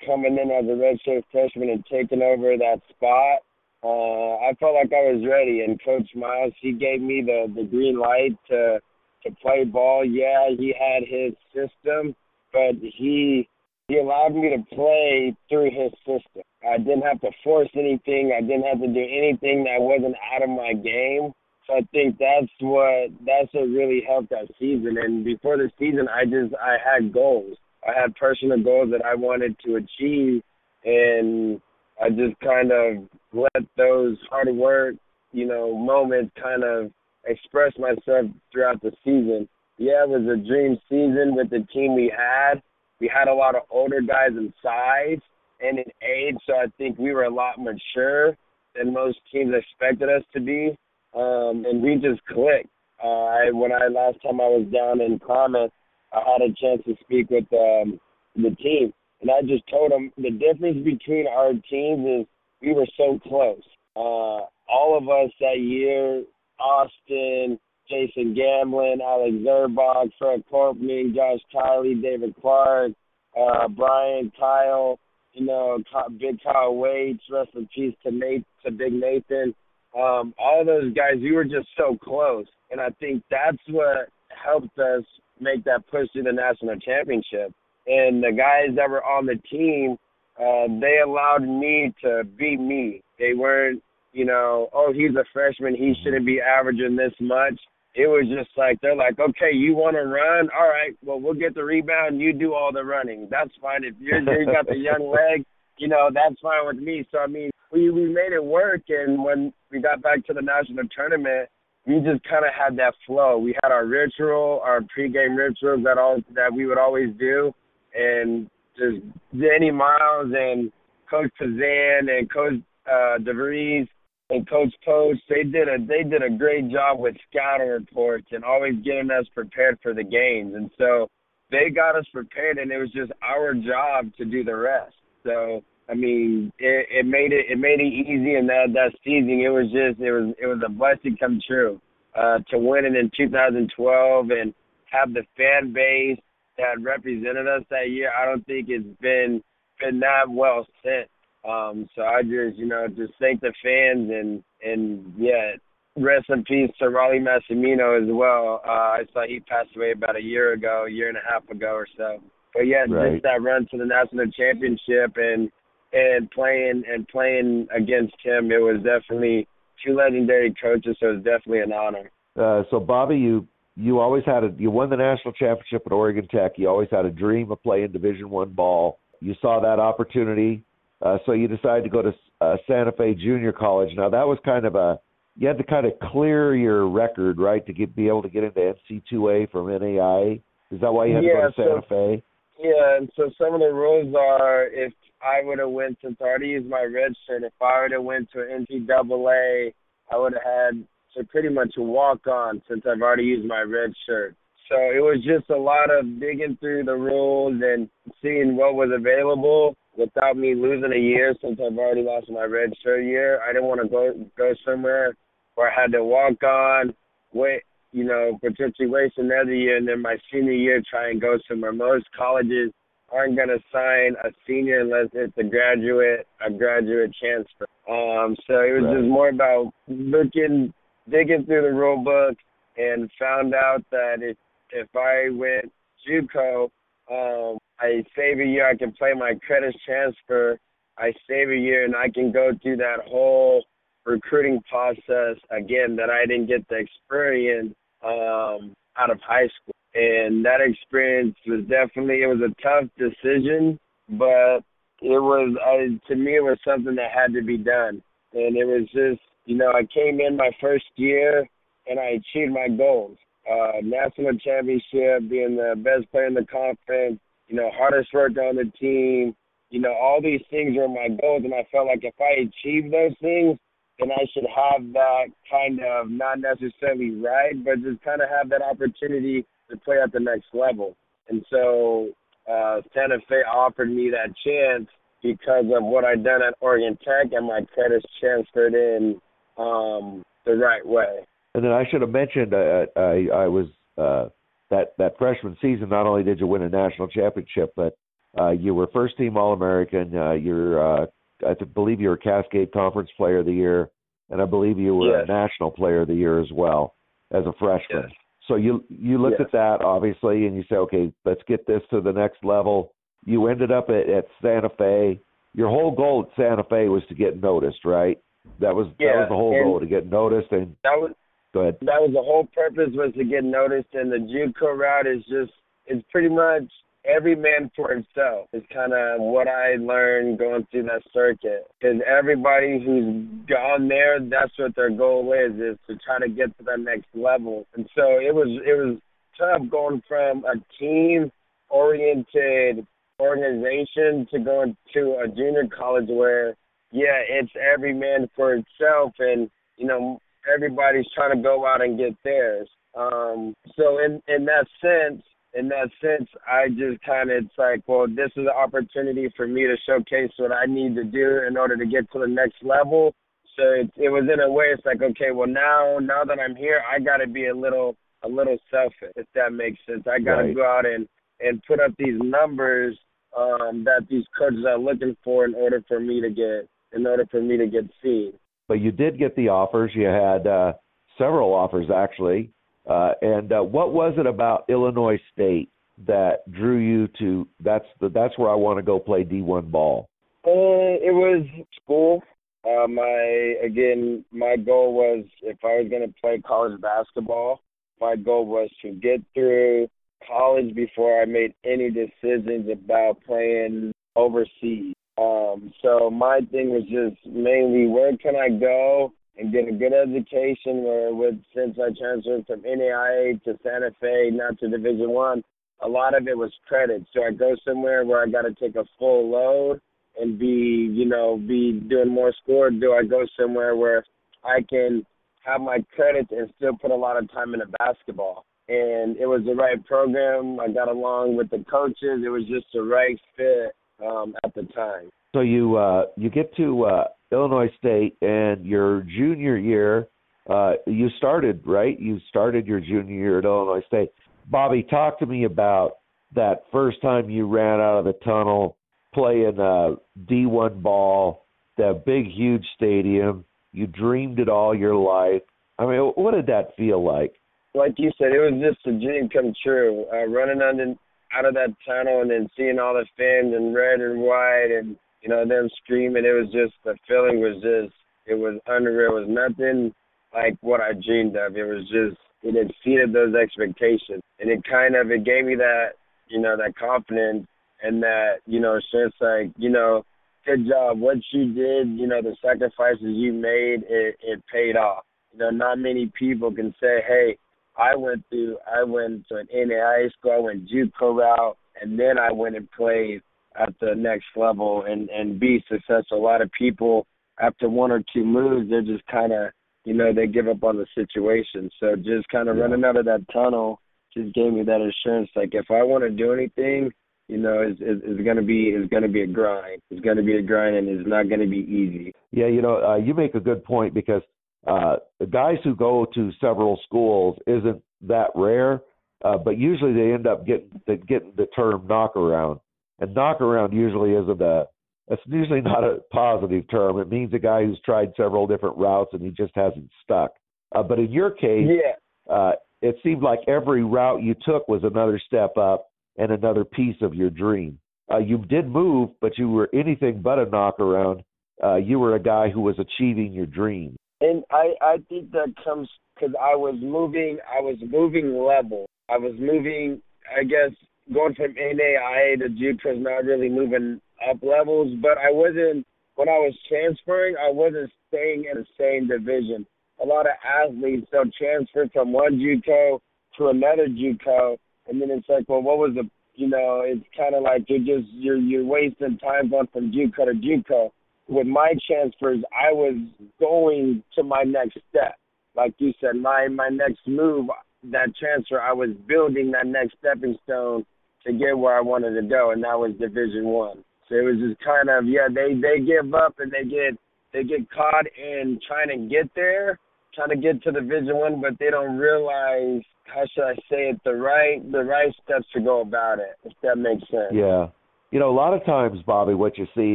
coming 0.06 0.38
in 0.38 0.50
as 0.50 0.64
a 0.64 0.76
redshirt 0.76 1.22
freshman 1.32 1.70
and 1.70 1.84
taking 1.86 2.22
over 2.22 2.56
that 2.56 2.80
spot, 2.90 3.40
uh, 3.82 4.36
I 4.36 4.54
felt 4.60 4.74
like 4.74 4.92
I 4.92 5.12
was 5.12 5.26
ready. 5.26 5.62
And 5.62 5.80
Coach 5.82 6.08
Miles, 6.14 6.52
he 6.60 6.72
gave 6.72 7.00
me 7.00 7.22
the 7.24 7.52
the 7.54 7.64
green 7.64 7.98
light 7.98 8.36
to 8.48 8.80
to 9.24 9.30
play 9.42 9.64
ball. 9.64 10.04
Yeah, 10.04 10.48
he 10.50 10.74
had 10.78 11.04
his 11.06 11.32
system, 11.54 12.14
but 12.52 12.74
he 12.80 13.48
he 13.88 13.98
allowed 13.98 14.34
me 14.34 14.50
to 14.50 14.74
play 14.74 15.34
through 15.48 15.70
his 15.70 15.92
system. 16.00 16.42
I 16.62 16.78
didn't 16.78 17.02
have 17.02 17.20
to 17.22 17.30
force 17.42 17.70
anything. 17.74 18.32
I 18.36 18.40
didn't 18.40 18.64
have 18.64 18.80
to 18.80 18.86
do 18.86 19.00
anything 19.00 19.64
that 19.64 19.80
wasn't 19.80 20.14
out 20.32 20.42
of 20.42 20.50
my 20.50 20.74
game. 20.74 21.32
So 21.66 21.74
I 21.74 21.82
think 21.92 22.18
that's 22.18 22.52
what 22.60 23.10
that's 23.26 23.52
what 23.52 23.68
really 23.68 24.02
helped 24.06 24.30
that 24.30 24.48
season. 24.58 24.96
And 24.98 25.24
before 25.24 25.56
the 25.56 25.70
season, 25.78 26.08
I 26.08 26.24
just 26.24 26.54
I 26.54 26.76
had 26.78 27.12
goals. 27.12 27.56
I 27.86 27.98
had 27.98 28.14
personal 28.16 28.62
goals 28.62 28.90
that 28.92 29.04
I 29.04 29.14
wanted 29.14 29.56
to 29.64 29.76
achieve, 29.76 30.42
and 30.84 31.60
I 32.00 32.10
just 32.10 32.38
kind 32.40 32.72
of 32.72 33.08
let 33.32 33.64
those 33.76 34.16
hard 34.30 34.48
work, 34.54 34.94
you 35.32 35.46
know, 35.46 35.76
moments 35.76 36.32
kind 36.40 36.64
of 36.64 36.90
express 37.26 37.72
myself 37.78 38.26
throughout 38.52 38.82
the 38.82 38.92
season. 39.04 39.48
Yeah, 39.78 40.04
it 40.04 40.08
was 40.08 40.22
a 40.22 40.46
dream 40.46 40.78
season 40.88 41.34
with 41.34 41.50
the 41.50 41.66
team 41.72 41.94
we 41.94 42.12
had. 42.14 42.60
We 43.00 43.10
had 43.12 43.28
a 43.28 43.34
lot 43.34 43.54
of 43.54 43.62
older 43.70 44.02
guys 44.02 44.30
in 44.30 44.52
size 44.62 45.20
and 45.60 45.78
in 45.78 45.84
age, 46.02 46.36
so 46.46 46.54
I 46.54 46.66
think 46.76 46.98
we 46.98 47.12
were 47.12 47.24
a 47.24 47.34
lot 47.34 47.58
mature 47.58 48.36
than 48.76 48.92
most 48.92 49.18
teams 49.32 49.54
expected 49.54 50.08
us 50.08 50.22
to 50.34 50.40
be. 50.40 50.76
Um, 51.14 51.64
and 51.66 51.82
we 51.82 51.94
just 51.96 52.24
clicked. 52.26 52.68
Uh, 53.02 53.24
I 53.24 53.50
when 53.52 53.72
I 53.72 53.88
last 53.88 54.22
time 54.22 54.40
I 54.40 54.48
was 54.48 54.66
down 54.72 55.00
in 55.00 55.18
Climate, 55.18 55.72
I 56.12 56.20
had 56.20 56.42
a 56.42 56.52
chance 56.54 56.82
to 56.86 56.96
speak 57.04 57.30
with 57.30 57.46
um, 57.52 58.00
the 58.34 58.54
team, 58.56 58.92
and 59.20 59.30
I 59.30 59.42
just 59.42 59.66
told 59.68 59.92
them 59.92 60.12
the 60.16 60.30
difference 60.30 60.84
between 60.84 61.26
our 61.26 61.52
teams 61.70 62.06
is 62.06 62.26
we 62.62 62.74
were 62.74 62.86
so 62.96 63.18
close. 63.22 63.62
Uh, 63.96 64.46
all 64.68 64.96
of 64.96 65.08
us 65.08 65.30
that 65.40 65.58
year, 65.58 66.22
Austin, 66.58 67.58
Jason 67.88 68.34
Gamblin, 68.34 69.00
Alex 69.02 69.34
Zerbach, 69.44 70.10
Fred 70.18 70.44
Corpning, 70.50 71.14
Josh 71.14 71.40
Kiley, 71.54 72.00
David 72.00 72.34
Clark, 72.40 72.92
uh, 73.38 73.68
Brian, 73.68 74.32
Kyle, 74.38 74.98
you 75.32 75.44
know, 75.44 75.78
Big 76.18 76.42
Kyle 76.42 76.74
Waits, 76.74 77.22
rest 77.30 77.50
in 77.54 77.68
peace 77.74 77.94
to 78.04 78.10
Nate, 78.10 78.44
to 78.64 78.70
Big 78.70 78.92
Nathan. 78.92 79.54
Um, 79.94 80.34
all 80.38 80.64
those 80.64 80.92
guys, 80.94 81.20
we 81.20 81.32
were 81.32 81.44
just 81.44 81.68
so 81.76 81.96
close, 82.02 82.46
and 82.70 82.80
I 82.80 82.90
think 83.00 83.22
that's 83.30 83.58
what 83.68 84.08
helped 84.28 84.78
us 84.78 85.04
make 85.40 85.64
that 85.64 85.86
push 85.90 86.08
to 86.12 86.22
the 86.22 86.32
national 86.32 86.76
championship. 86.78 87.52
And 87.86 88.22
the 88.22 88.32
guys 88.32 88.76
that 88.76 88.90
were 88.90 89.04
on 89.04 89.26
the 89.26 89.36
team, 89.50 89.96
uh, 90.38 90.68
they 90.80 91.00
allowed 91.04 91.42
me 91.42 91.92
to 92.02 92.24
be 92.38 92.56
me. 92.56 93.02
They 93.18 93.34
weren't, 93.34 93.82
you 94.12 94.24
know, 94.24 94.68
oh, 94.72 94.92
he's 94.92 95.14
a 95.16 95.24
freshman, 95.32 95.74
he 95.74 95.94
shouldn't 96.02 96.26
be 96.26 96.40
averaging 96.40 96.96
this 96.96 97.12
much. 97.20 97.58
It 97.94 98.06
was 98.06 98.26
just 98.28 98.56
like 98.56 98.80
they're 98.80 98.94
like, 98.94 99.18
okay, 99.18 99.50
you 99.52 99.74
want 99.74 99.96
to 99.96 100.04
run? 100.04 100.48
All 100.56 100.68
right, 100.68 100.96
well, 101.04 101.20
we'll 101.20 101.34
get 101.34 101.54
the 101.54 101.64
rebound. 101.64 102.20
You 102.20 102.32
do 102.32 102.54
all 102.54 102.72
the 102.72 102.84
running. 102.84 103.26
That's 103.28 103.50
fine. 103.60 103.82
If 103.82 103.94
you're 103.98 104.20
you 104.20 104.46
got 104.46 104.68
the 104.68 104.76
young 104.76 105.10
leg, 105.12 105.44
you 105.76 105.88
know, 105.88 106.08
that's 106.12 106.38
fine 106.40 106.66
with 106.66 106.76
me. 106.76 107.04
So 107.10 107.18
I 107.18 107.26
mean, 107.26 107.50
we 107.72 107.90
we 107.90 108.04
made 108.04 108.32
it 108.32 108.44
work. 108.44 108.82
And 108.88 109.24
when 109.24 109.52
we 109.72 109.80
got 109.80 110.02
back 110.02 110.24
to 110.26 110.32
the 110.32 110.42
national 110.42 110.84
tournament, 110.94 111.48
we 111.86 111.96
just 111.96 112.22
kind 112.24 112.44
of 112.44 112.52
had 112.56 112.76
that 112.76 112.94
flow. 113.06 113.38
We 113.38 113.56
had 113.62 113.72
our 113.72 113.86
ritual, 113.86 114.60
our 114.64 114.80
pregame 114.80 115.36
rituals 115.36 115.84
that 115.84 115.98
all 115.98 116.20
that 116.34 116.52
we 116.52 116.66
would 116.66 116.78
always 116.78 117.10
do, 117.18 117.52
and 117.94 118.48
just 118.76 119.04
Danny 119.32 119.70
Miles 119.70 120.32
and 120.34 120.72
Coach 121.08 121.30
Kazan 121.38 122.08
and 122.08 122.30
Coach 122.32 122.60
uh, 122.86 123.18
DeVries 123.18 123.88
and 124.30 124.48
Coach 124.48 124.72
Poach, 124.84 125.16
they 125.28 125.42
did 125.42 125.68
a 125.68 125.78
they 125.84 126.08
did 126.08 126.22
a 126.22 126.30
great 126.30 126.70
job 126.70 126.98
with 127.00 127.16
scouting 127.30 127.68
reports 127.68 128.26
and 128.30 128.44
always 128.44 128.74
getting 128.84 129.10
us 129.10 129.26
prepared 129.34 129.78
for 129.82 129.92
the 129.92 130.04
games. 130.04 130.54
And 130.54 130.70
so 130.78 131.08
they 131.50 131.70
got 131.70 131.96
us 131.96 132.04
prepared, 132.12 132.58
and 132.58 132.70
it 132.70 132.78
was 132.78 132.92
just 132.92 133.12
our 133.22 133.54
job 133.54 134.14
to 134.18 134.24
do 134.24 134.44
the 134.44 134.56
rest. 134.56 134.94
So 135.24 135.62
I 135.90 135.94
mean, 135.94 136.52
it, 136.58 136.86
it 136.90 137.06
made 137.06 137.32
it 137.32 137.46
it 137.50 137.58
made 137.58 137.80
it 137.80 137.92
easy, 137.92 138.34
and 138.34 138.48
that 138.48 138.72
that 138.74 138.92
season 139.04 139.40
it 139.44 139.48
was 139.48 139.66
just 139.66 140.00
it 140.00 140.12
was 140.12 140.34
it 140.40 140.46
was 140.46 140.60
a 140.64 140.70
blessing 140.70 141.16
come 141.18 141.40
true 141.46 141.80
uh, 142.14 142.38
to 142.50 142.58
win 142.58 142.84
it 142.84 142.94
in 142.94 143.10
2012 143.16 144.30
and 144.30 144.54
have 144.90 145.12
the 145.12 145.22
fan 145.36 145.72
base 145.72 146.18
that 146.58 146.80
represented 146.80 147.46
us 147.48 147.62
that 147.70 147.90
year. 147.90 148.10
I 148.16 148.24
don't 148.24 148.44
think 148.46 148.68
it's 148.68 148.86
been 149.00 149.42
been 149.80 150.00
that 150.00 150.28
well 150.28 150.66
since. 150.84 151.08
Um, 151.42 151.88
so 151.96 152.02
I 152.02 152.22
just, 152.22 152.58
you 152.58 152.66
know, 152.66 152.86
just 152.88 153.14
thank 153.18 153.40
the 153.40 153.52
fans 153.62 154.10
and 154.10 154.42
and 154.62 155.14
yeah, 155.16 155.52
rest 155.96 156.26
in 156.28 156.44
peace 156.44 156.70
to 156.78 156.86
Rollie 156.86 157.20
Massimino 157.20 158.00
as 158.00 158.08
well. 158.08 158.60
Uh, 158.66 158.70
I 158.70 159.02
saw 159.12 159.26
he 159.26 159.40
passed 159.40 159.74
away 159.76 159.92
about 159.92 160.16
a 160.16 160.22
year 160.22 160.52
ago, 160.52 160.84
a 160.86 160.90
year 160.90 161.08
and 161.08 161.16
a 161.16 161.32
half 161.32 161.48
ago 161.48 161.72
or 161.72 161.86
so. 161.96 162.18
But 162.54 162.66
yeah, 162.66 162.84
right. 162.88 163.12
just 163.12 163.22
that 163.22 163.42
run 163.42 163.66
to 163.70 163.78
the 163.78 163.86
national 163.86 164.26
championship 164.32 165.16
and 165.16 165.50
and 165.92 166.30
playing 166.30 166.84
and 166.88 167.06
playing 167.08 167.66
against 167.74 168.14
him, 168.22 168.50
it 168.50 168.60
was 168.60 168.82
definitely 168.82 169.48
two 169.84 169.94
legendary 169.94 170.54
coaches. 170.60 170.96
So 171.00 171.10
it 171.10 171.14
was 171.16 171.24
definitely 171.24 171.60
an 171.60 171.72
honor. 171.72 172.10
Uh, 172.38 172.64
so 172.70 172.80
Bobby, 172.80 173.16
you 173.16 173.46
you 173.76 173.98
always 173.98 174.24
had 174.24 174.44
a 174.44 174.54
you 174.58 174.70
won 174.70 174.90
the 174.90 174.96
national 174.96 175.32
championship 175.32 175.82
at 175.86 175.92
Oregon 175.92 176.28
Tech. 176.28 176.52
You 176.56 176.68
always 176.68 176.88
had 176.90 177.04
a 177.04 177.10
dream 177.10 177.50
of 177.50 177.62
playing 177.62 177.92
Division 177.92 178.30
One 178.30 178.50
ball. 178.50 178.98
You 179.20 179.34
saw 179.40 179.60
that 179.60 179.78
opportunity, 179.78 180.62
uh, 181.02 181.18
so 181.26 181.32
you 181.32 181.48
decided 181.48 181.84
to 181.84 181.90
go 181.90 182.02
to 182.02 182.12
uh, 182.40 182.56
Santa 182.66 182.92
Fe 182.92 183.14
Junior 183.14 183.52
College. 183.52 183.90
Now 183.96 184.08
that 184.10 184.26
was 184.26 184.38
kind 184.44 184.64
of 184.64 184.74
a 184.74 185.00
you 185.36 185.48
had 185.48 185.58
to 185.58 185.64
kind 185.64 185.86
of 185.86 185.92
clear 186.12 186.54
your 186.54 186.88
record, 186.88 187.38
right, 187.38 187.64
to 187.66 187.72
get 187.72 187.94
be 187.96 188.08
able 188.08 188.22
to 188.22 188.28
get 188.28 188.44
into 188.44 188.74
NC2A 188.90 189.50
from 189.50 189.68
NAI. 189.68 190.40
Is 190.70 190.80
that 190.80 190.92
why 190.92 191.06
you 191.06 191.16
had 191.16 191.24
yeah, 191.24 191.32
to 191.32 191.40
go 191.40 191.48
to 191.48 191.54
Santa 191.56 191.80
so, 191.82 191.86
Fe? 191.88 192.22
Yeah, 192.62 192.98
and 192.98 193.10
so 193.16 193.30
some 193.38 193.54
of 193.54 193.60
the 193.60 193.72
rules 193.72 194.14
are 194.14 194.66
if 194.66 194.92
I 195.22 195.44
would 195.44 195.58
have 195.58 195.70
went 195.70 195.98
since 196.02 196.16
I 196.20 196.24
already 196.24 196.48
used 196.48 196.68
my 196.68 196.82
red 196.82 197.12
shirt, 197.26 197.42
if 197.42 197.52
I 197.60 197.82
would 197.82 197.92
have 197.92 198.02
went 198.02 198.30
to 198.32 198.38
NCAA, 198.38 199.72
I 200.10 200.16
would 200.16 200.32
have 200.32 200.42
had 200.42 200.86
to 201.16 201.24
pretty 201.24 201.48
much 201.48 201.74
walk 201.76 202.26
on 202.26 202.62
since 202.68 202.82
I've 202.86 203.02
already 203.02 203.24
used 203.24 203.46
my 203.46 203.60
red 203.60 203.92
shirt. 204.06 204.34
So 204.68 204.76
it 204.76 205.00
was 205.00 205.18
just 205.24 205.50
a 205.50 205.56
lot 205.56 205.90
of 205.90 206.20
digging 206.20 206.56
through 206.60 206.84
the 206.84 206.94
rules 206.94 207.60
and 207.62 207.88
seeing 208.22 208.56
what 208.56 208.74
was 208.74 208.90
available 208.94 209.74
without 209.96 210.36
me 210.36 210.54
losing 210.54 210.92
a 210.92 210.98
year 210.98 211.34
since 211.42 211.58
I've 211.60 211.76
already 211.76 212.02
lost 212.02 212.30
my 212.30 212.44
red 212.44 212.72
shirt 212.82 213.04
year. 213.04 213.40
I 213.42 213.52
didn't 213.52 213.68
want 213.68 213.82
to 213.82 213.88
go 213.88 214.14
go 214.38 214.54
somewhere 214.64 215.14
where 215.56 215.70
I 215.70 215.80
had 215.82 215.92
to 215.92 216.04
walk 216.04 216.42
on, 216.44 216.94
wait, 217.32 217.62
you 217.92 218.04
know, 218.04 218.38
potentially 218.40 218.86
waste 218.86 219.18
another 219.18 219.52
year, 219.52 219.76
and 219.76 219.88
then 219.88 220.00
my 220.00 220.16
senior 220.32 220.52
year 220.52 220.80
try 220.88 221.10
and 221.10 221.20
go 221.20 221.36
somewhere. 221.48 221.72
Most 221.72 222.06
colleges 222.16 222.70
aren't 223.12 223.36
going 223.36 223.48
to 223.48 223.58
sign 223.72 224.14
a 224.24 224.32
senior 224.46 224.80
unless 224.80 225.08
it's 225.12 225.36
a 225.36 225.42
graduate, 225.42 226.26
a 226.44 226.50
graduate 226.50 227.12
transfer. 227.20 227.66
Um, 227.88 228.36
so 228.46 228.60
it 228.60 228.80
was 228.80 228.84
right. 228.84 228.96
just 228.98 229.08
more 229.08 229.28
about 229.28 229.72
looking, 229.88 230.72
digging 231.08 231.44
through 231.44 231.62
the 231.62 231.72
rule 231.72 232.02
book, 232.02 232.36
and 232.76 233.10
found 233.18 233.54
out 233.54 233.84
that 233.90 234.18
if 234.20 234.36
if 234.72 234.88
I 234.94 235.30
went 235.30 235.72
JUCO, 236.08 236.70
um, 237.10 237.58
I 237.80 238.04
save 238.16 238.38
a 238.38 238.44
year, 238.44 238.68
I 238.68 238.76
can 238.76 238.92
play 238.92 239.12
my 239.14 239.34
credits 239.44 239.76
transfer. 239.84 240.58
I 240.96 241.12
save 241.28 241.50
a 241.50 241.56
year, 241.56 241.84
and 241.84 241.96
I 241.96 242.08
can 242.10 242.30
go 242.30 242.52
through 242.62 242.76
that 242.76 242.98
whole 243.06 243.64
recruiting 244.06 244.60
process 244.70 245.36
again 245.50 245.96
that 245.96 246.10
I 246.10 246.26
didn't 246.26 246.46
get 246.46 246.66
the 246.68 246.76
experience 246.76 247.74
um, 248.04 248.74
out 248.96 249.10
of 249.10 249.18
high 249.20 249.48
school. 249.60 249.74
And 249.94 250.44
that 250.44 250.60
experience 250.60 251.36
was 251.46 251.62
definitely 251.62 252.22
it 252.22 252.26
was 252.26 252.40
a 252.40 252.62
tough 252.62 252.88
decision, 252.96 253.78
but 254.10 254.58
it 255.02 255.20
was 255.20 255.56
I, 255.64 255.98
to 256.08 256.16
me 256.16 256.36
it 256.36 256.44
was 256.44 256.58
something 256.64 256.94
that 256.94 257.10
had 257.10 257.32
to 257.34 257.42
be 257.42 257.58
done. 257.58 258.02
And 258.32 258.56
it 258.56 258.64
was 258.64 258.84
just 258.92 259.20
you 259.46 259.56
know 259.56 259.72
I 259.72 259.82
came 259.92 260.20
in 260.20 260.36
my 260.36 260.50
first 260.60 260.86
year 260.96 261.48
and 261.86 261.98
I 261.98 262.20
achieved 262.20 262.52
my 262.52 262.68
goals. 262.68 263.16
Uh, 263.50 263.80
national 263.82 264.36
championship, 264.38 265.28
being 265.28 265.56
the 265.56 265.74
best 265.76 266.10
player 266.12 266.26
in 266.26 266.34
the 266.34 266.46
conference, 266.46 267.18
you 267.48 267.56
know, 267.56 267.70
hardest 267.74 268.12
work 268.12 268.36
on 268.36 268.54
the 268.54 268.70
team, 268.78 269.34
you 269.70 269.80
know, 269.80 269.92
all 269.92 270.20
these 270.20 270.42
things 270.50 270.76
were 270.76 270.88
my 270.88 271.08
goals, 271.20 271.42
and 271.44 271.54
I 271.54 271.66
felt 271.72 271.86
like 271.86 272.04
if 272.04 272.14
I 272.20 272.42
achieved 272.42 272.92
those 272.92 273.16
things, 273.20 273.58
then 273.98 274.10
I 274.10 274.26
should 274.32 274.46
have 274.54 274.92
that 274.92 275.26
kind 275.50 275.80
of 275.80 276.10
not 276.10 276.40
necessarily 276.40 277.12
right, 277.12 277.54
but 277.64 277.82
just 277.82 278.02
kind 278.02 278.20
of 278.20 278.28
have 278.28 278.50
that 278.50 278.62
opportunity 278.62 279.46
to 279.70 279.76
play 279.78 279.96
at 280.02 280.12
the 280.12 280.20
next 280.20 280.46
level. 280.52 280.96
And 281.28 281.44
so 281.50 282.08
uh, 282.50 282.80
Santa 282.94 283.18
Fe 283.28 283.36
offered 283.36 283.90
me 283.90 284.10
that 284.10 284.34
chance 284.44 284.88
because 285.22 285.64
of 285.66 285.84
what 285.84 286.04
I'd 286.04 286.24
done 286.24 286.42
at 286.42 286.54
Oregon 286.60 286.98
Tech 287.04 287.32
and 287.32 287.46
my 287.46 287.60
credits 287.74 288.06
transferred 288.20 288.74
in 288.74 289.20
um, 289.58 290.24
the 290.46 290.56
right 290.56 290.84
way. 290.84 291.26
And 291.54 291.64
then 291.64 291.72
I 291.72 291.84
should 291.90 292.00
have 292.00 292.10
mentioned 292.10 292.54
uh, 292.54 292.86
I 292.96 293.28
I 293.32 293.48
was 293.48 293.66
uh, 293.98 294.28
that 294.70 294.94
that 294.98 295.18
freshman 295.18 295.56
season. 295.60 295.88
Not 295.88 296.06
only 296.06 296.22
did 296.22 296.40
you 296.40 296.46
win 296.46 296.62
a 296.62 296.68
national 296.68 297.08
championship, 297.08 297.72
but 297.76 297.96
uh, 298.38 298.50
you 298.50 298.74
were 298.74 298.86
first 298.92 299.16
team 299.16 299.36
All 299.36 299.52
American. 299.52 300.16
Uh, 300.16 300.32
you're 300.32 301.02
uh, 301.02 301.06
I 301.46 301.54
believe 301.74 302.00
you 302.00 302.08
were 302.08 302.16
Cascade 302.16 302.72
Conference 302.72 303.10
Player 303.16 303.38
of 303.38 303.46
the 303.46 303.52
Year, 303.52 303.90
and 304.30 304.40
I 304.40 304.44
believe 304.44 304.78
you 304.78 304.94
were 304.94 305.18
yes. 305.18 305.26
a 305.28 305.32
National 305.32 305.70
Player 305.70 306.02
of 306.02 306.08
the 306.08 306.14
Year 306.14 306.40
as 306.40 306.50
well 306.52 306.94
as 307.32 307.44
a 307.46 307.52
freshman. 307.58 308.04
Yes. 308.04 308.12
So 308.48 308.56
you 308.56 308.84
you 308.88 309.18
looked 309.18 309.36
yes. 309.38 309.46
at 309.46 309.52
that 309.52 309.84
obviously, 309.84 310.46
and 310.46 310.56
you 310.56 310.64
say, 310.68 310.76
okay, 310.76 311.12
let's 311.24 311.42
get 311.46 311.66
this 311.66 311.82
to 311.90 312.00
the 312.00 312.12
next 312.12 312.44
level. 312.44 312.92
You 313.24 313.48
ended 313.48 313.70
up 313.70 313.88
at, 313.90 314.08
at 314.08 314.26
Santa 314.42 314.70
Fe. 314.70 315.20
Your 315.54 315.68
whole 315.68 315.90
goal 315.90 316.26
at 316.26 316.36
Santa 316.40 316.64
Fe 316.64 316.88
was 316.88 317.02
to 317.08 317.14
get 317.14 317.40
noticed, 317.40 317.84
right? 317.84 318.18
That 318.60 318.74
was 318.74 318.86
yeah, 318.98 319.12
that 319.12 319.18
was 319.20 319.28
the 319.28 319.34
whole 319.34 319.62
goal 319.62 319.80
to 319.80 319.86
get 319.86 320.06
noticed. 320.06 320.52
And 320.52 320.74
that 320.82 320.96
was 320.96 321.12
go 321.52 321.60
ahead. 321.60 321.76
That 321.80 322.00
was 322.00 322.12
the 322.12 322.22
whole 322.22 322.48
purpose 322.54 322.94
was 322.94 323.12
to 323.16 323.24
get 323.24 323.44
noticed, 323.44 323.94
and 323.94 324.10
the 324.10 324.16
JUCO 324.16 324.76
route 324.76 325.06
is 325.06 325.22
just 325.24 325.52
it's 325.86 326.04
pretty 326.10 326.28
much 326.28 326.64
every 327.04 327.34
man 327.34 327.70
for 327.74 327.90
himself 327.90 328.48
is 328.52 328.62
kind 328.72 328.92
of 328.92 329.20
what 329.20 329.48
I 329.48 329.76
learned 329.76 330.38
going 330.38 330.66
through 330.70 330.84
that 330.84 331.02
circuit. 331.12 331.66
Because 331.80 332.00
everybody 332.06 332.82
who's 332.84 333.26
gone 333.48 333.88
there, 333.88 334.20
that's 334.20 334.56
what 334.58 334.74
their 334.76 334.90
goal 334.90 335.32
is, 335.32 335.54
is 335.60 335.78
to 335.88 335.96
try 336.04 336.18
to 336.18 336.28
get 336.28 336.56
to 336.58 336.64
the 336.64 336.76
next 336.76 337.06
level. 337.14 337.66
And 337.74 337.88
so 337.94 338.18
it 338.18 338.34
was 338.34 338.48
it 338.66 338.74
was 338.74 338.98
tough 339.38 339.68
going 339.70 340.02
from 340.06 340.44
a 340.44 340.54
team 340.78 341.30
oriented 341.68 342.86
organization 343.20 344.26
to 344.30 344.38
going 344.38 344.76
to 344.94 345.18
a 345.24 345.28
junior 345.28 345.68
college 345.76 346.08
where 346.08 346.54
yeah, 346.92 347.20
it's 347.28 347.52
every 347.72 347.94
man 347.94 348.28
for 348.34 348.54
itself 348.54 349.12
and 349.18 349.50
you 349.76 349.86
know 349.86 350.18
everybody's 350.52 351.06
trying 351.14 351.36
to 351.36 351.42
go 351.42 351.66
out 351.66 351.82
and 351.82 351.98
get 351.98 352.16
theirs. 352.24 352.68
Um 352.98 353.54
so 353.76 353.98
in 354.04 354.20
in 354.26 354.44
that 354.46 354.66
sense 354.80 355.22
in 355.54 355.68
that 355.68 355.90
sense, 356.00 356.28
I 356.46 356.68
just 356.68 357.02
kind 357.04 357.30
of 357.30 357.44
it's 357.44 357.54
like, 357.58 357.82
well, 357.86 358.06
this 358.06 358.30
is 358.36 358.46
an 358.46 358.48
opportunity 358.48 359.28
for 359.36 359.46
me 359.46 359.62
to 359.64 359.76
showcase 359.86 360.30
what 360.36 360.52
I 360.52 360.66
need 360.66 360.94
to 360.94 361.04
do 361.04 361.40
in 361.46 361.56
order 361.56 361.76
to 361.76 361.86
get 361.86 362.10
to 362.12 362.20
the 362.20 362.26
next 362.28 362.56
level. 362.62 363.14
So 363.56 363.62
it, 363.64 363.90
it 363.96 364.08
was 364.10 364.24
in 364.32 364.40
a 364.40 364.50
way, 364.50 364.66
it's 364.72 364.86
like, 364.86 365.02
okay, 365.02 365.32
well 365.32 365.48
now 365.48 365.98
now 366.00 366.22
that 366.24 366.38
I'm 366.38 366.54
here, 366.56 366.82
I 366.90 367.00
got 367.00 367.18
to 367.18 367.26
be 367.26 367.46
a 367.48 367.54
little 367.54 367.96
a 368.22 368.28
little 368.28 368.58
selfish, 368.70 369.12
if 369.16 369.26
that 369.34 369.52
makes 369.52 369.78
sense. 369.88 370.04
I 370.06 370.18
got 370.20 370.36
to 370.36 370.42
Right. 370.44 370.54
go 370.56 370.64
out 370.64 370.86
and 370.86 371.08
and 371.40 371.62
put 371.66 371.80
up 371.80 371.92
these 371.98 372.18
numbers 372.20 372.98
um, 373.36 373.84
that 373.84 374.06
these 374.10 374.24
coaches 374.38 374.64
are 374.68 374.78
looking 374.78 375.16
for 375.24 375.44
in 375.46 375.54
order 375.54 375.82
for 375.88 375.98
me 376.00 376.20
to 376.20 376.30
get 376.30 376.68
in 376.96 377.06
order 377.06 377.26
for 377.30 377.40
me 377.40 377.56
to 377.56 377.66
get 377.66 377.84
seen. 378.02 378.32
but 378.68 378.80
you 378.80 378.92
did 378.92 379.18
get 379.18 379.34
the 379.36 379.48
offers. 379.48 379.90
You 379.94 380.06
had 380.06 380.46
uh, 380.46 380.72
several 381.18 381.52
offers 381.52 381.86
actually. 381.94 382.50
Uh, 382.90 383.12
and 383.22 383.52
uh, 383.52 383.62
what 383.62 383.92
was 383.92 384.14
it 384.18 384.26
about 384.26 384.64
Illinois 384.68 385.20
State 385.32 385.70
that 386.08 386.50
drew 386.50 386.78
you 386.78 387.08
to? 387.20 387.46
That's 387.60 387.84
the 388.00 388.08
that's 388.08 388.36
where 388.36 388.50
I 388.50 388.56
want 388.56 388.78
to 388.78 388.82
go 388.82 388.98
play 388.98 389.22
D1 389.22 389.70
ball. 389.70 390.08
Uh, 390.44 390.98
it 390.98 391.14
was 391.14 391.46
school. 391.80 392.20
Uh, 392.64 392.88
my 392.88 393.54
again, 393.62 394.24
my 394.32 394.56
goal 394.56 394.92
was 394.92 395.24
if 395.42 395.56
I 395.62 395.80
was 395.80 395.86
going 395.88 396.02
to 396.02 396.12
play 396.20 396.42
college 396.44 396.80
basketball, 396.80 397.60
my 398.00 398.16
goal 398.16 398.46
was 398.46 398.68
to 398.82 398.90
get 398.90 399.22
through 399.34 399.88
college 400.26 400.74
before 400.74 401.22
I 401.22 401.26
made 401.26 401.54
any 401.64 401.90
decisions 401.90 402.68
about 402.72 403.18
playing 403.24 403.92
overseas. 404.16 404.94
Um, 405.16 405.72
so 405.80 406.10
my 406.10 406.40
thing 406.50 406.70
was 406.70 406.82
just 406.84 407.24
mainly 407.24 407.86
where 407.86 408.16
can 408.16 408.34
I 408.34 408.48
go 408.48 409.12
and 409.38 409.52
get 409.52 409.68
a 409.68 409.72
good 409.72 409.92
education. 409.92 410.84
Where 410.84 411.14
with 411.14 411.36
since 411.54 411.76
I 411.78 411.90
transferred 411.98 412.46
from 412.46 412.62
NAIA 412.62 413.42
to 413.44 413.58
Santa 413.62 413.90
Fe, 414.00 414.30
not 414.32 414.58
to 414.60 414.68
Division 414.68 415.10
One, 415.10 415.42
a 415.82 415.88
lot 415.88 416.16
of 416.16 416.28
it 416.28 416.36
was 416.36 416.52
credit. 416.68 417.04
So 417.12 417.22
I 417.22 417.32
go 417.32 417.56
somewhere 417.66 418.04
where 418.04 418.22
I 418.22 418.28
got 418.28 418.42
to 418.42 418.54
take 418.54 418.76
a 418.76 418.84
full 418.98 419.30
load 419.30 419.80
and 420.18 420.38
be, 420.38 420.90
you 420.92 421.06
know, 421.06 421.36
be 421.36 421.72
doing 421.72 422.08
more 422.08 422.32
score? 422.42 422.70
Do 422.70 422.92
I 422.92 423.04
go 423.04 423.24
somewhere 423.38 423.76
where 423.76 424.04
I 424.44 424.62
can 424.68 425.04
have 425.44 425.60
my 425.60 425.78
credits 425.94 426.28
and 426.30 426.52
still 426.56 426.76
put 426.76 426.90
a 426.90 426.96
lot 426.96 427.16
of 427.16 427.30
time 427.32 427.54
into 427.54 427.66
basketball? 427.78 428.44
And 428.68 429.16
it 429.16 429.26
was 429.26 429.42
the 429.44 429.54
right 429.54 429.84
program. 429.84 430.60
I 430.60 430.68
got 430.68 430.88
along 430.88 431.36
with 431.36 431.50
the 431.50 431.64
coaches. 431.68 432.22
It 432.24 432.28
was 432.28 432.44
just 432.48 432.66
the 432.72 432.82
right 432.82 433.18
fit 433.36 433.74
um, 434.04 434.34
at 434.44 434.54
the 434.54 434.62
time. 434.74 435.10
So 435.32 435.40
you 435.40 435.76
uh, 435.76 436.06
you 436.16 436.30
get 436.30 436.54
to 436.56 436.84
uh, 436.84 437.04
Illinois 437.32 437.70
State, 437.78 438.16
and 438.20 438.64
your 438.66 439.02
junior 439.02 439.56
year, 439.56 440.08
uh, 440.48 440.72
you 440.86 441.08
started 441.18 441.62
right. 441.64 441.98
You 441.98 442.18
started 442.28 442.66
your 442.66 442.80
junior 442.80 443.14
year 443.14 443.38
at 443.38 443.44
Illinois 443.44 443.84
State. 443.86 444.10
Bobby, 444.46 444.82
talk 444.82 445.18
to 445.20 445.26
me 445.26 445.44
about 445.44 445.98
that 446.34 446.64
first 446.72 447.00
time 447.02 447.30
you 447.30 447.46
ran 447.46 447.80
out 447.80 447.98
of 447.98 448.04
the 448.04 448.14
tunnel 448.24 448.76
playing 449.14 449.58
uh, 449.58 449.96
D1 450.28 450.82
ball, 450.82 451.46
that 451.76 452.04
big, 452.04 452.26
huge 452.26 452.64
stadium. 452.76 453.44
You 453.72 453.86
dreamed 453.86 454.38
it 454.40 454.48
all 454.48 454.74
your 454.74 454.96
life. 454.96 455.42
I 455.78 455.86
mean, 455.86 456.12
what 456.16 456.34
did 456.34 456.46
that 456.46 456.76
feel 456.76 457.04
like? 457.04 457.34
Like 457.74 457.94
you 457.98 458.10
said, 458.18 458.32
it 458.32 458.40
was 458.40 458.60
just 458.60 458.86
a 458.86 458.92
dream 458.98 459.28
come 459.28 459.52
true. 459.62 460.04
Uh, 460.12 460.26
running 460.26 460.60
under 460.60 460.94
out 461.32 461.44
of 461.44 461.54
that 461.54 461.74
tunnel 461.86 462.22
and 462.22 462.30
then 462.30 462.50
seeing 462.56 462.80
all 462.80 462.94
the 462.94 463.06
fans 463.16 463.54
in 463.54 463.72
red 463.72 464.00
and 464.00 464.20
white 464.20 464.70
and 464.76 464.96
you 465.22 465.28
know 465.28 465.46
them 465.46 465.68
screaming. 465.82 466.24
It 466.24 466.32
was 466.32 466.52
just 466.52 466.74
the 466.84 466.94
feeling 467.06 467.40
was 467.40 467.62
just 467.62 467.94
it 468.26 468.34
was 468.34 468.60
unreal. 468.66 469.16
It 469.16 469.26
was 469.26 469.28
nothing 469.28 469.94
like 470.34 470.56
what 470.60 470.80
I 470.80 470.92
dreamed 470.92 471.36
of. 471.36 471.56
It 471.56 471.64
was 471.64 471.84
just 471.84 472.20
it 472.42 472.56
exceeded 472.56 473.12
those 473.12 473.34
expectations, 473.34 474.22
and 474.38 474.50
it 474.50 474.62
kind 474.64 474.96
of 474.96 475.10
it 475.10 475.24
gave 475.24 475.44
me 475.44 475.56
that 475.56 475.92
you 476.28 476.40
know 476.40 476.56
that 476.56 476.76
confidence 476.76 477.46
and 477.82 478.02
that 478.02 478.36
you 478.46 478.60
know 478.60 478.78
just 478.92 479.14
like 479.20 479.50
you 479.56 479.68
know 479.68 480.04
good 480.46 480.66
job 480.66 480.98
what 480.98 481.18
you 481.32 481.52
did 481.52 481.88
you 481.98 482.06
know 482.06 482.22
the 482.22 482.34
sacrifices 482.40 483.02
you 483.02 483.32
made 483.32 483.82
it 483.88 484.16
it 484.22 484.42
paid 484.50 484.76
off 484.76 485.04
you 485.32 485.38
know 485.38 485.50
not 485.50 485.78
many 485.78 486.10
people 486.18 486.52
can 486.52 486.74
say 486.80 487.00
hey 487.06 487.36
I 487.76 487.96
went 487.96 488.24
through 488.28 488.58
I 488.70 488.84
went 488.84 489.26
to 489.28 489.36
an 489.36 489.48
NAIA 489.54 490.12
school, 490.12 490.32
I 490.32 490.38
went 490.38 490.68
JUCO 490.68 491.16
route, 491.16 491.56
and 491.80 491.98
then 491.98 492.18
I 492.18 492.30
went 492.32 492.56
and 492.56 492.70
played 492.72 493.22
at 493.58 493.74
the 493.80 493.94
next 493.96 494.26
level 494.36 494.84
and 494.88 495.08
and 495.10 495.40
be 495.40 495.64
successful. 495.68 496.18
A 496.18 496.20
lot 496.20 496.42
of 496.42 496.50
people 496.52 497.06
after 497.40 497.68
one 497.68 497.90
or 497.90 498.02
two 498.12 498.24
moves, 498.24 498.68
they're 498.70 498.82
just 498.82 499.06
kind 499.06 499.32
of 499.32 499.50
you 499.84 499.94
know 499.94 500.12
they 500.12 500.26
give 500.26 500.48
up 500.48 500.62
on 500.64 500.76
the 500.76 500.86
situation. 500.94 501.70
So 501.80 501.96
just 501.96 502.28
kind 502.28 502.48
of 502.48 502.56
yeah. 502.56 502.62
running 502.62 502.84
out 502.84 502.96
of 502.96 503.04
that 503.06 503.24
tunnel 503.32 503.80
just 504.12 504.34
gave 504.34 504.52
me 504.52 504.62
that 504.64 504.80
assurance. 504.80 505.30
Like 505.36 505.50
if 505.52 505.70
I 505.70 505.82
want 505.82 506.04
to 506.04 506.10
do 506.10 506.32
anything, 506.32 506.90
you 507.28 507.38
know, 507.38 507.62
is 507.62 507.76
is, 507.80 508.02
is 508.02 508.24
going 508.24 508.36
to 508.36 508.42
be 508.42 508.64
is 508.68 508.88
going 508.88 509.02
to 509.02 509.08
be 509.08 509.22
a 509.22 509.26
grind. 509.26 509.80
It's 509.90 510.00
going 510.00 510.16
to 510.16 510.22
be 510.22 510.36
a 510.36 510.42
grind, 510.42 510.76
and 510.76 510.88
it's 510.88 511.08
not 511.08 511.28
going 511.28 511.40
to 511.40 511.46
be 511.46 511.58
easy. 511.58 512.12
Yeah, 512.32 512.46
you 512.46 512.62
know, 512.62 512.82
uh, 512.84 512.96
you 512.96 513.14
make 513.14 513.34
a 513.34 513.40
good 513.40 513.64
point 513.64 513.94
because 513.94 514.22
uh, 514.66 514.96
the 515.18 515.26
guys 515.26 515.56
who 515.64 515.74
go 515.74 516.06
to 516.14 516.30
several 516.40 516.78
schools 516.84 517.38
isn't 517.46 517.82
that 518.02 518.30
rare, 518.34 518.80
uh, 519.24 519.38
but 519.38 519.58
usually 519.58 519.92
they 519.92 520.12
end 520.12 520.26
up 520.26 520.46
getting 520.46 520.80
the 520.86 520.96
getting 520.96 521.32
the 521.36 521.46
term 521.54 521.82
knockaround, 521.82 522.60
and 523.00 523.14
knockaround 523.14 523.72
usually 523.72 524.12
isn't 524.12 524.40
a 524.40 524.66
it's 525.08 525.22
usually 525.26 525.60
not 525.60 525.82
a 525.82 525.98
positive 526.12 526.68
term. 526.70 527.00
It 527.00 527.10
means 527.10 527.34
a 527.34 527.38
guy 527.38 527.64
who's 527.64 527.80
tried 527.84 528.12
several 528.16 528.46
different 528.46 528.76
routes 528.76 529.10
and 529.12 529.22
he 529.22 529.30
just 529.30 529.52
hasn't 529.56 529.90
stuck. 530.04 530.30
Uh, 530.74 530.84
but 530.84 531.00
in 531.00 531.10
your 531.10 531.32
case, 531.32 531.66
yeah. 531.66 532.32
uh, 532.32 532.52
it 532.80 532.94
seemed 533.02 533.20
like 533.20 533.40
every 533.48 533.82
route 533.82 534.22
you 534.22 534.36
took 534.44 534.68
was 534.68 534.84
another 534.84 535.20
step 535.26 535.56
up 535.56 535.88
and 536.16 536.30
another 536.30 536.64
piece 536.64 536.94
of 537.02 537.12
your 537.12 537.28
dream. 537.28 537.76
Uh, 538.08 538.18
you 538.18 538.38
did 538.38 538.68
move, 538.68 539.10
but 539.20 539.36
you 539.36 539.48
were 539.50 539.68
anything 539.74 540.22
but 540.22 540.38
a 540.38 540.46
knockaround. 540.46 541.24
Uh, 541.62 541.74
you 541.74 541.98
were 541.98 542.14
a 542.14 542.22
guy 542.22 542.48
who 542.48 542.60
was 542.60 542.76
achieving 542.78 543.32
your 543.32 543.46
dream 543.46 543.96
and 544.20 544.44
I 544.50 544.74
I 544.80 544.96
think 545.08 545.32
that 545.32 545.54
comes 545.64 545.88
because 546.14 546.34
I 546.40 546.54
was 546.54 546.76
moving 546.80 547.38
I 547.50 547.60
was 547.60 547.76
moving 547.82 548.34
level. 548.44 548.86
I 549.08 549.18
was 549.18 549.34
moving 549.38 550.00
I 550.30 550.44
guess 550.44 550.76
going 551.12 551.34
from 551.34 551.54
NAIA 551.54 552.38
to 552.38 552.48
JUCO 552.48 552.98
not 552.98 553.24
really 553.24 553.48
moving 553.48 554.00
up 554.28 554.38
levels, 554.42 554.94
but 555.00 555.18
I 555.18 555.30
wasn't 555.30 555.86
when 556.16 556.28
I 556.28 556.38
was 556.38 556.54
transferring 556.68 557.36
I 557.36 557.50
wasn't 557.50 557.90
staying 558.08 558.46
in 558.50 558.58
the 558.58 558.66
same 558.78 559.08
division. 559.08 559.66
A 560.02 560.06
lot 560.06 560.26
of 560.26 560.32
athletes 560.44 561.06
they'll 561.12 561.30
transfer 561.38 561.88
from 561.92 562.12
one 562.12 562.38
JUCO 562.38 563.00
to 563.38 563.48
another 563.48 563.88
JUCO, 563.88 564.56
and 564.88 565.00
then 565.00 565.10
it's 565.10 565.28
like, 565.28 565.44
well, 565.48 565.62
what 565.62 565.78
was 565.78 565.92
the 565.94 566.08
you 566.34 566.48
know, 566.48 566.82
it's 566.86 567.04
kind 567.16 567.34
of 567.34 567.42
like 567.42 567.64
you're 567.68 567.78
just 567.78 568.12
you're 568.12 568.38
you're 568.38 568.64
wasting 568.64 569.18
time 569.18 569.50
going 569.50 569.68
from 569.72 569.92
JUCO 569.92 570.24
to 570.26 570.32
JUCO 570.32 570.90
with 571.30 571.46
my 571.46 571.74
transfers, 571.86 572.42
I 572.52 572.72
was 572.72 572.96
going 573.38 574.02
to 574.16 574.22
my 574.22 574.42
next 574.42 574.78
step. 574.90 575.16
Like 575.54 575.74
you 575.78 575.92
said, 576.00 576.16
my 576.16 576.48
my 576.48 576.68
next 576.68 577.06
move, 577.06 577.48
that 577.84 578.14
transfer, 578.16 578.60
I 578.60 578.72
was 578.72 578.90
building 579.06 579.52
that 579.52 579.66
next 579.66 579.94
stepping 579.98 580.36
stone 580.44 580.84
to 581.26 581.32
get 581.32 581.56
where 581.56 581.76
I 581.76 581.80
wanted 581.80 582.20
to 582.20 582.26
go, 582.26 582.52
and 582.52 582.62
that 582.64 582.78
was 582.78 582.92
Division 582.98 583.44
One. 583.44 583.84
So 584.08 584.16
it 584.16 584.24
was 584.24 584.36
just 584.38 584.60
kind 584.64 584.88
of 584.88 585.06
yeah, 585.06 585.28
they 585.28 585.54
they 585.54 585.84
give 585.84 586.14
up 586.14 586.34
and 586.38 586.50
they 586.50 586.64
get 586.64 586.98
they 587.32 587.44
get 587.44 587.70
caught 587.70 588.06
in 588.16 588.58
trying 588.66 588.88
to 588.88 589.08
get 589.08 589.30
there, 589.34 589.78
trying 590.14 590.30
to 590.30 590.36
get 590.36 590.62
to 590.64 590.72
Division 590.72 591.16
One, 591.16 591.40
but 591.40 591.58
they 591.58 591.70
don't 591.70 591.96
realize 591.96 592.82
how 593.04 593.24
should 593.34 593.44
I 593.44 593.54
say 593.70 593.90
it 593.90 594.00
the 594.04 594.14
right 594.14 594.60
the 594.72 594.84
right 594.84 595.14
steps 595.24 595.46
to 595.54 595.60
go 595.60 595.82
about 595.82 596.18
it. 596.18 596.36
If 596.44 596.52
that 596.62 596.76
makes 596.76 597.02
sense. 597.10 597.32
Yeah, 597.32 597.68
you 598.10 598.18
know, 598.18 598.30
a 598.30 598.36
lot 598.36 598.54
of 598.54 598.64
times, 598.64 599.00
Bobby, 599.06 599.34
what 599.34 599.58
you 599.58 599.66
see 599.74 599.94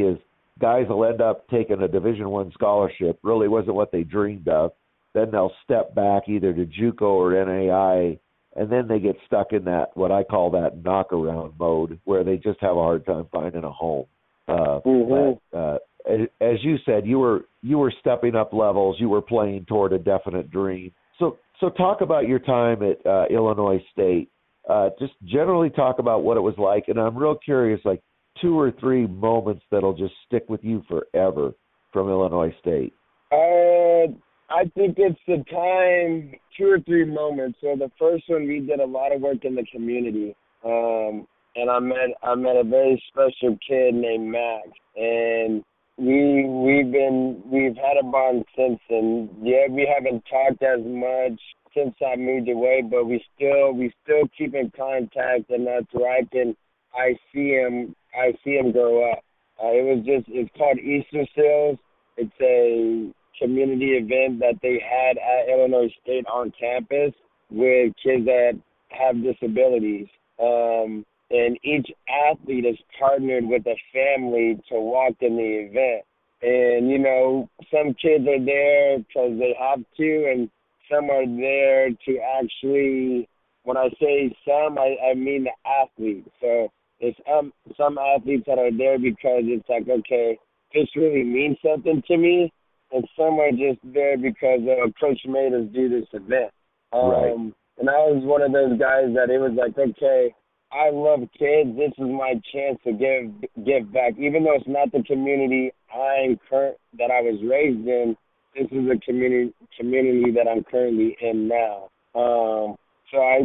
is 0.00 0.18
guys 0.60 0.86
will 0.88 1.04
end 1.04 1.20
up 1.20 1.48
taking 1.48 1.82
a 1.82 1.88
Division 1.88 2.30
One 2.30 2.50
scholarship. 2.52 3.18
Really 3.22 3.48
wasn't 3.48 3.76
what 3.76 3.92
they 3.92 4.02
dreamed 4.02 4.48
of. 4.48 4.72
Then 5.14 5.30
they'll 5.30 5.52
step 5.64 5.94
back 5.94 6.28
either 6.28 6.52
to 6.52 6.66
JUCO 6.66 7.02
or 7.02 7.32
NAIA, 7.32 8.18
and 8.56 8.70
then 8.70 8.88
they 8.88 8.98
get 8.98 9.16
stuck 9.26 9.52
in 9.52 9.64
that 9.64 9.86
what 9.94 10.10
I 10.10 10.22
call 10.24 10.50
that 10.52 10.82
knockaround 10.82 11.58
mode, 11.58 12.00
where 12.04 12.24
they 12.24 12.36
just 12.36 12.60
have 12.60 12.76
a 12.76 12.82
hard 12.82 13.06
time 13.06 13.26
finding 13.32 13.64
a 13.64 13.70
home. 13.70 14.06
Uh, 14.48 14.80
mm-hmm. 14.86 15.38
but, 15.50 15.58
uh, 15.58 15.78
as 16.40 16.62
you 16.62 16.76
said, 16.84 17.06
you 17.06 17.18
were 17.18 17.46
you 17.62 17.78
were 17.78 17.92
stepping 18.00 18.36
up 18.36 18.52
levels. 18.52 18.96
You 18.98 19.08
were 19.08 19.22
playing 19.22 19.64
toward 19.66 19.92
a 19.92 19.98
definite 19.98 20.50
dream. 20.50 20.92
So 21.18 21.38
so 21.60 21.70
talk 21.70 22.00
about 22.00 22.28
your 22.28 22.38
time 22.38 22.82
at 22.82 23.04
uh, 23.04 23.24
Illinois 23.30 23.82
State. 23.92 24.30
Uh, 24.68 24.90
just 24.98 25.12
generally 25.24 25.70
talk 25.70 25.98
about 25.98 26.24
what 26.24 26.36
it 26.36 26.40
was 26.40 26.56
like, 26.58 26.84
and 26.88 26.98
I'm 26.98 27.16
real 27.16 27.36
curious. 27.36 27.80
Like, 27.84 28.02
two 28.40 28.58
or 28.58 28.72
three 28.80 29.06
moments 29.06 29.62
that'll 29.70 29.96
just 29.96 30.14
stick 30.26 30.44
with 30.48 30.62
you 30.62 30.82
forever 30.88 31.52
from 31.92 32.08
Illinois 32.08 32.54
State? 32.60 32.92
Uh, 33.32 34.12
I 34.48 34.64
think 34.76 34.96
it's 34.98 35.18
the 35.26 35.44
time, 35.50 36.32
two 36.56 36.70
or 36.70 36.80
three 36.80 37.04
moments. 37.04 37.58
So 37.60 37.74
the 37.76 37.90
first 37.98 38.24
one, 38.28 38.46
we 38.46 38.60
did 38.60 38.80
a 38.80 38.86
lot 38.86 39.14
of 39.14 39.20
work 39.20 39.44
in 39.44 39.54
the 39.54 39.66
community, 39.72 40.36
um, 40.64 41.26
and 41.56 41.70
I 41.70 41.80
met 41.80 42.14
I 42.22 42.34
met 42.36 42.56
a 42.56 42.62
very 42.62 43.02
special 43.08 43.58
kid 43.66 43.94
named 43.94 44.30
Max, 44.30 44.68
and 44.94 45.64
we 45.98 46.44
we've 46.46 46.92
been 46.92 47.42
we've 47.46 47.76
had 47.76 47.96
a 48.00 48.04
bond 48.04 48.44
since, 48.56 48.78
and 48.88 49.30
yeah, 49.42 49.66
we 49.68 49.88
haven't 49.92 50.22
talked 50.30 50.62
as 50.62 50.80
much 50.84 51.40
since 51.74 51.94
I 52.00 52.16
moved 52.16 52.48
away, 52.48 52.82
but 52.88 53.06
we 53.06 53.22
still 53.34 53.72
we 53.72 53.92
still 54.04 54.28
keep 54.38 54.54
in 54.54 54.70
contact, 54.76 55.50
and 55.50 55.66
that's 55.66 55.92
where 55.92 56.12
I 56.12 56.22
can 56.30 56.56
I 56.94 57.18
see 57.32 57.50
him 57.50 57.96
I 58.14 58.32
see 58.44 58.56
him 58.56 58.72
grow 58.72 59.10
up. 59.10 59.24
Uh, 59.62 59.68
it 59.68 59.84
was 59.84 60.04
just 60.06 60.26
it's 60.28 60.50
called 60.56 60.78
Easter 60.78 61.26
Seals. 61.34 61.78
It's 62.16 62.32
a 62.40 63.12
community 63.40 63.92
event 63.92 64.40
that 64.40 64.58
they 64.62 64.80
had 64.80 65.18
at 65.18 65.48
Illinois 65.48 65.92
State 66.02 66.26
on 66.26 66.52
campus 66.58 67.12
with 67.50 67.92
kids 68.02 68.24
that 68.26 68.58
have 68.90 69.22
disabilities. 69.22 70.06
Um, 70.40 71.04
and 71.30 71.58
each 71.64 71.88
athlete 72.08 72.66
is 72.66 72.78
partnered 72.98 73.46
with 73.46 73.66
a 73.66 73.76
family 73.92 74.60
to 74.68 74.80
walk 74.80 75.14
in 75.20 75.36
the 75.36 75.68
event. 75.68 76.04
And 76.42 76.90
you 76.90 76.98
know, 76.98 77.48
some 77.70 77.94
kids 77.94 78.26
are 78.28 78.44
there 78.44 78.98
because 78.98 79.38
they 79.38 79.54
have 79.58 79.80
to, 79.96 80.30
and 80.30 80.50
some 80.90 81.10
are 81.10 81.26
there 81.26 81.90
to 81.90 82.18
actually. 82.38 83.28
When 83.64 83.76
I 83.76 83.88
say 84.00 84.32
some, 84.46 84.78
I, 84.78 84.94
I 85.10 85.14
mean 85.14 85.44
the 85.44 85.50
athlete. 85.68 86.30
So 86.40 86.68
it's 87.00 87.18
um 87.28 87.52
some 87.76 87.98
athletes 87.98 88.44
that 88.46 88.58
are 88.58 88.70
there 88.70 88.98
because 88.98 89.42
it's 89.44 89.68
like 89.68 89.88
okay, 89.88 90.38
this 90.72 90.88
really 90.94 91.24
means 91.24 91.56
something 91.66 92.02
to 92.06 92.16
me, 92.16 92.52
and 92.92 93.04
some 93.16 93.38
are 93.40 93.50
just 93.50 93.80
there 93.82 94.16
because 94.16 94.60
uh, 94.62 94.88
coach 95.00 95.20
made 95.26 95.52
us 95.52 95.66
do 95.74 95.88
this 95.88 96.08
event. 96.12 96.50
Um, 96.92 97.10
right. 97.10 97.54
And 97.78 97.90
I 97.90 97.98
was 98.08 98.24
one 98.24 98.42
of 98.42 98.52
those 98.52 98.78
guys 98.78 99.12
that 99.14 99.28
it 99.28 99.38
was 99.38 99.52
like 99.52 99.76
okay, 99.76 100.34
I 100.72 100.90
love 100.90 101.20
kids. 101.38 101.76
This 101.76 101.92
is 101.98 102.10
my 102.10 102.34
chance 102.52 102.78
to 102.84 102.92
give 102.92 103.64
give 103.64 103.92
back, 103.92 104.14
even 104.18 104.44
though 104.44 104.54
it's 104.54 104.68
not 104.68 104.92
the 104.92 105.02
community 105.02 105.72
I'm 105.92 106.38
current 106.48 106.76
that 106.98 107.10
I 107.10 107.20
was 107.20 107.40
raised 107.42 107.86
in. 107.86 108.16
This 108.54 108.66
is 108.70 108.88
a 108.90 108.98
community 109.04 109.52
community 109.78 110.32
that 110.32 110.48
I'm 110.48 110.64
currently 110.64 111.16
in 111.20 111.48
now. 111.48 111.90
Um, 112.14 112.76
so 113.12 113.18
I 113.18 113.38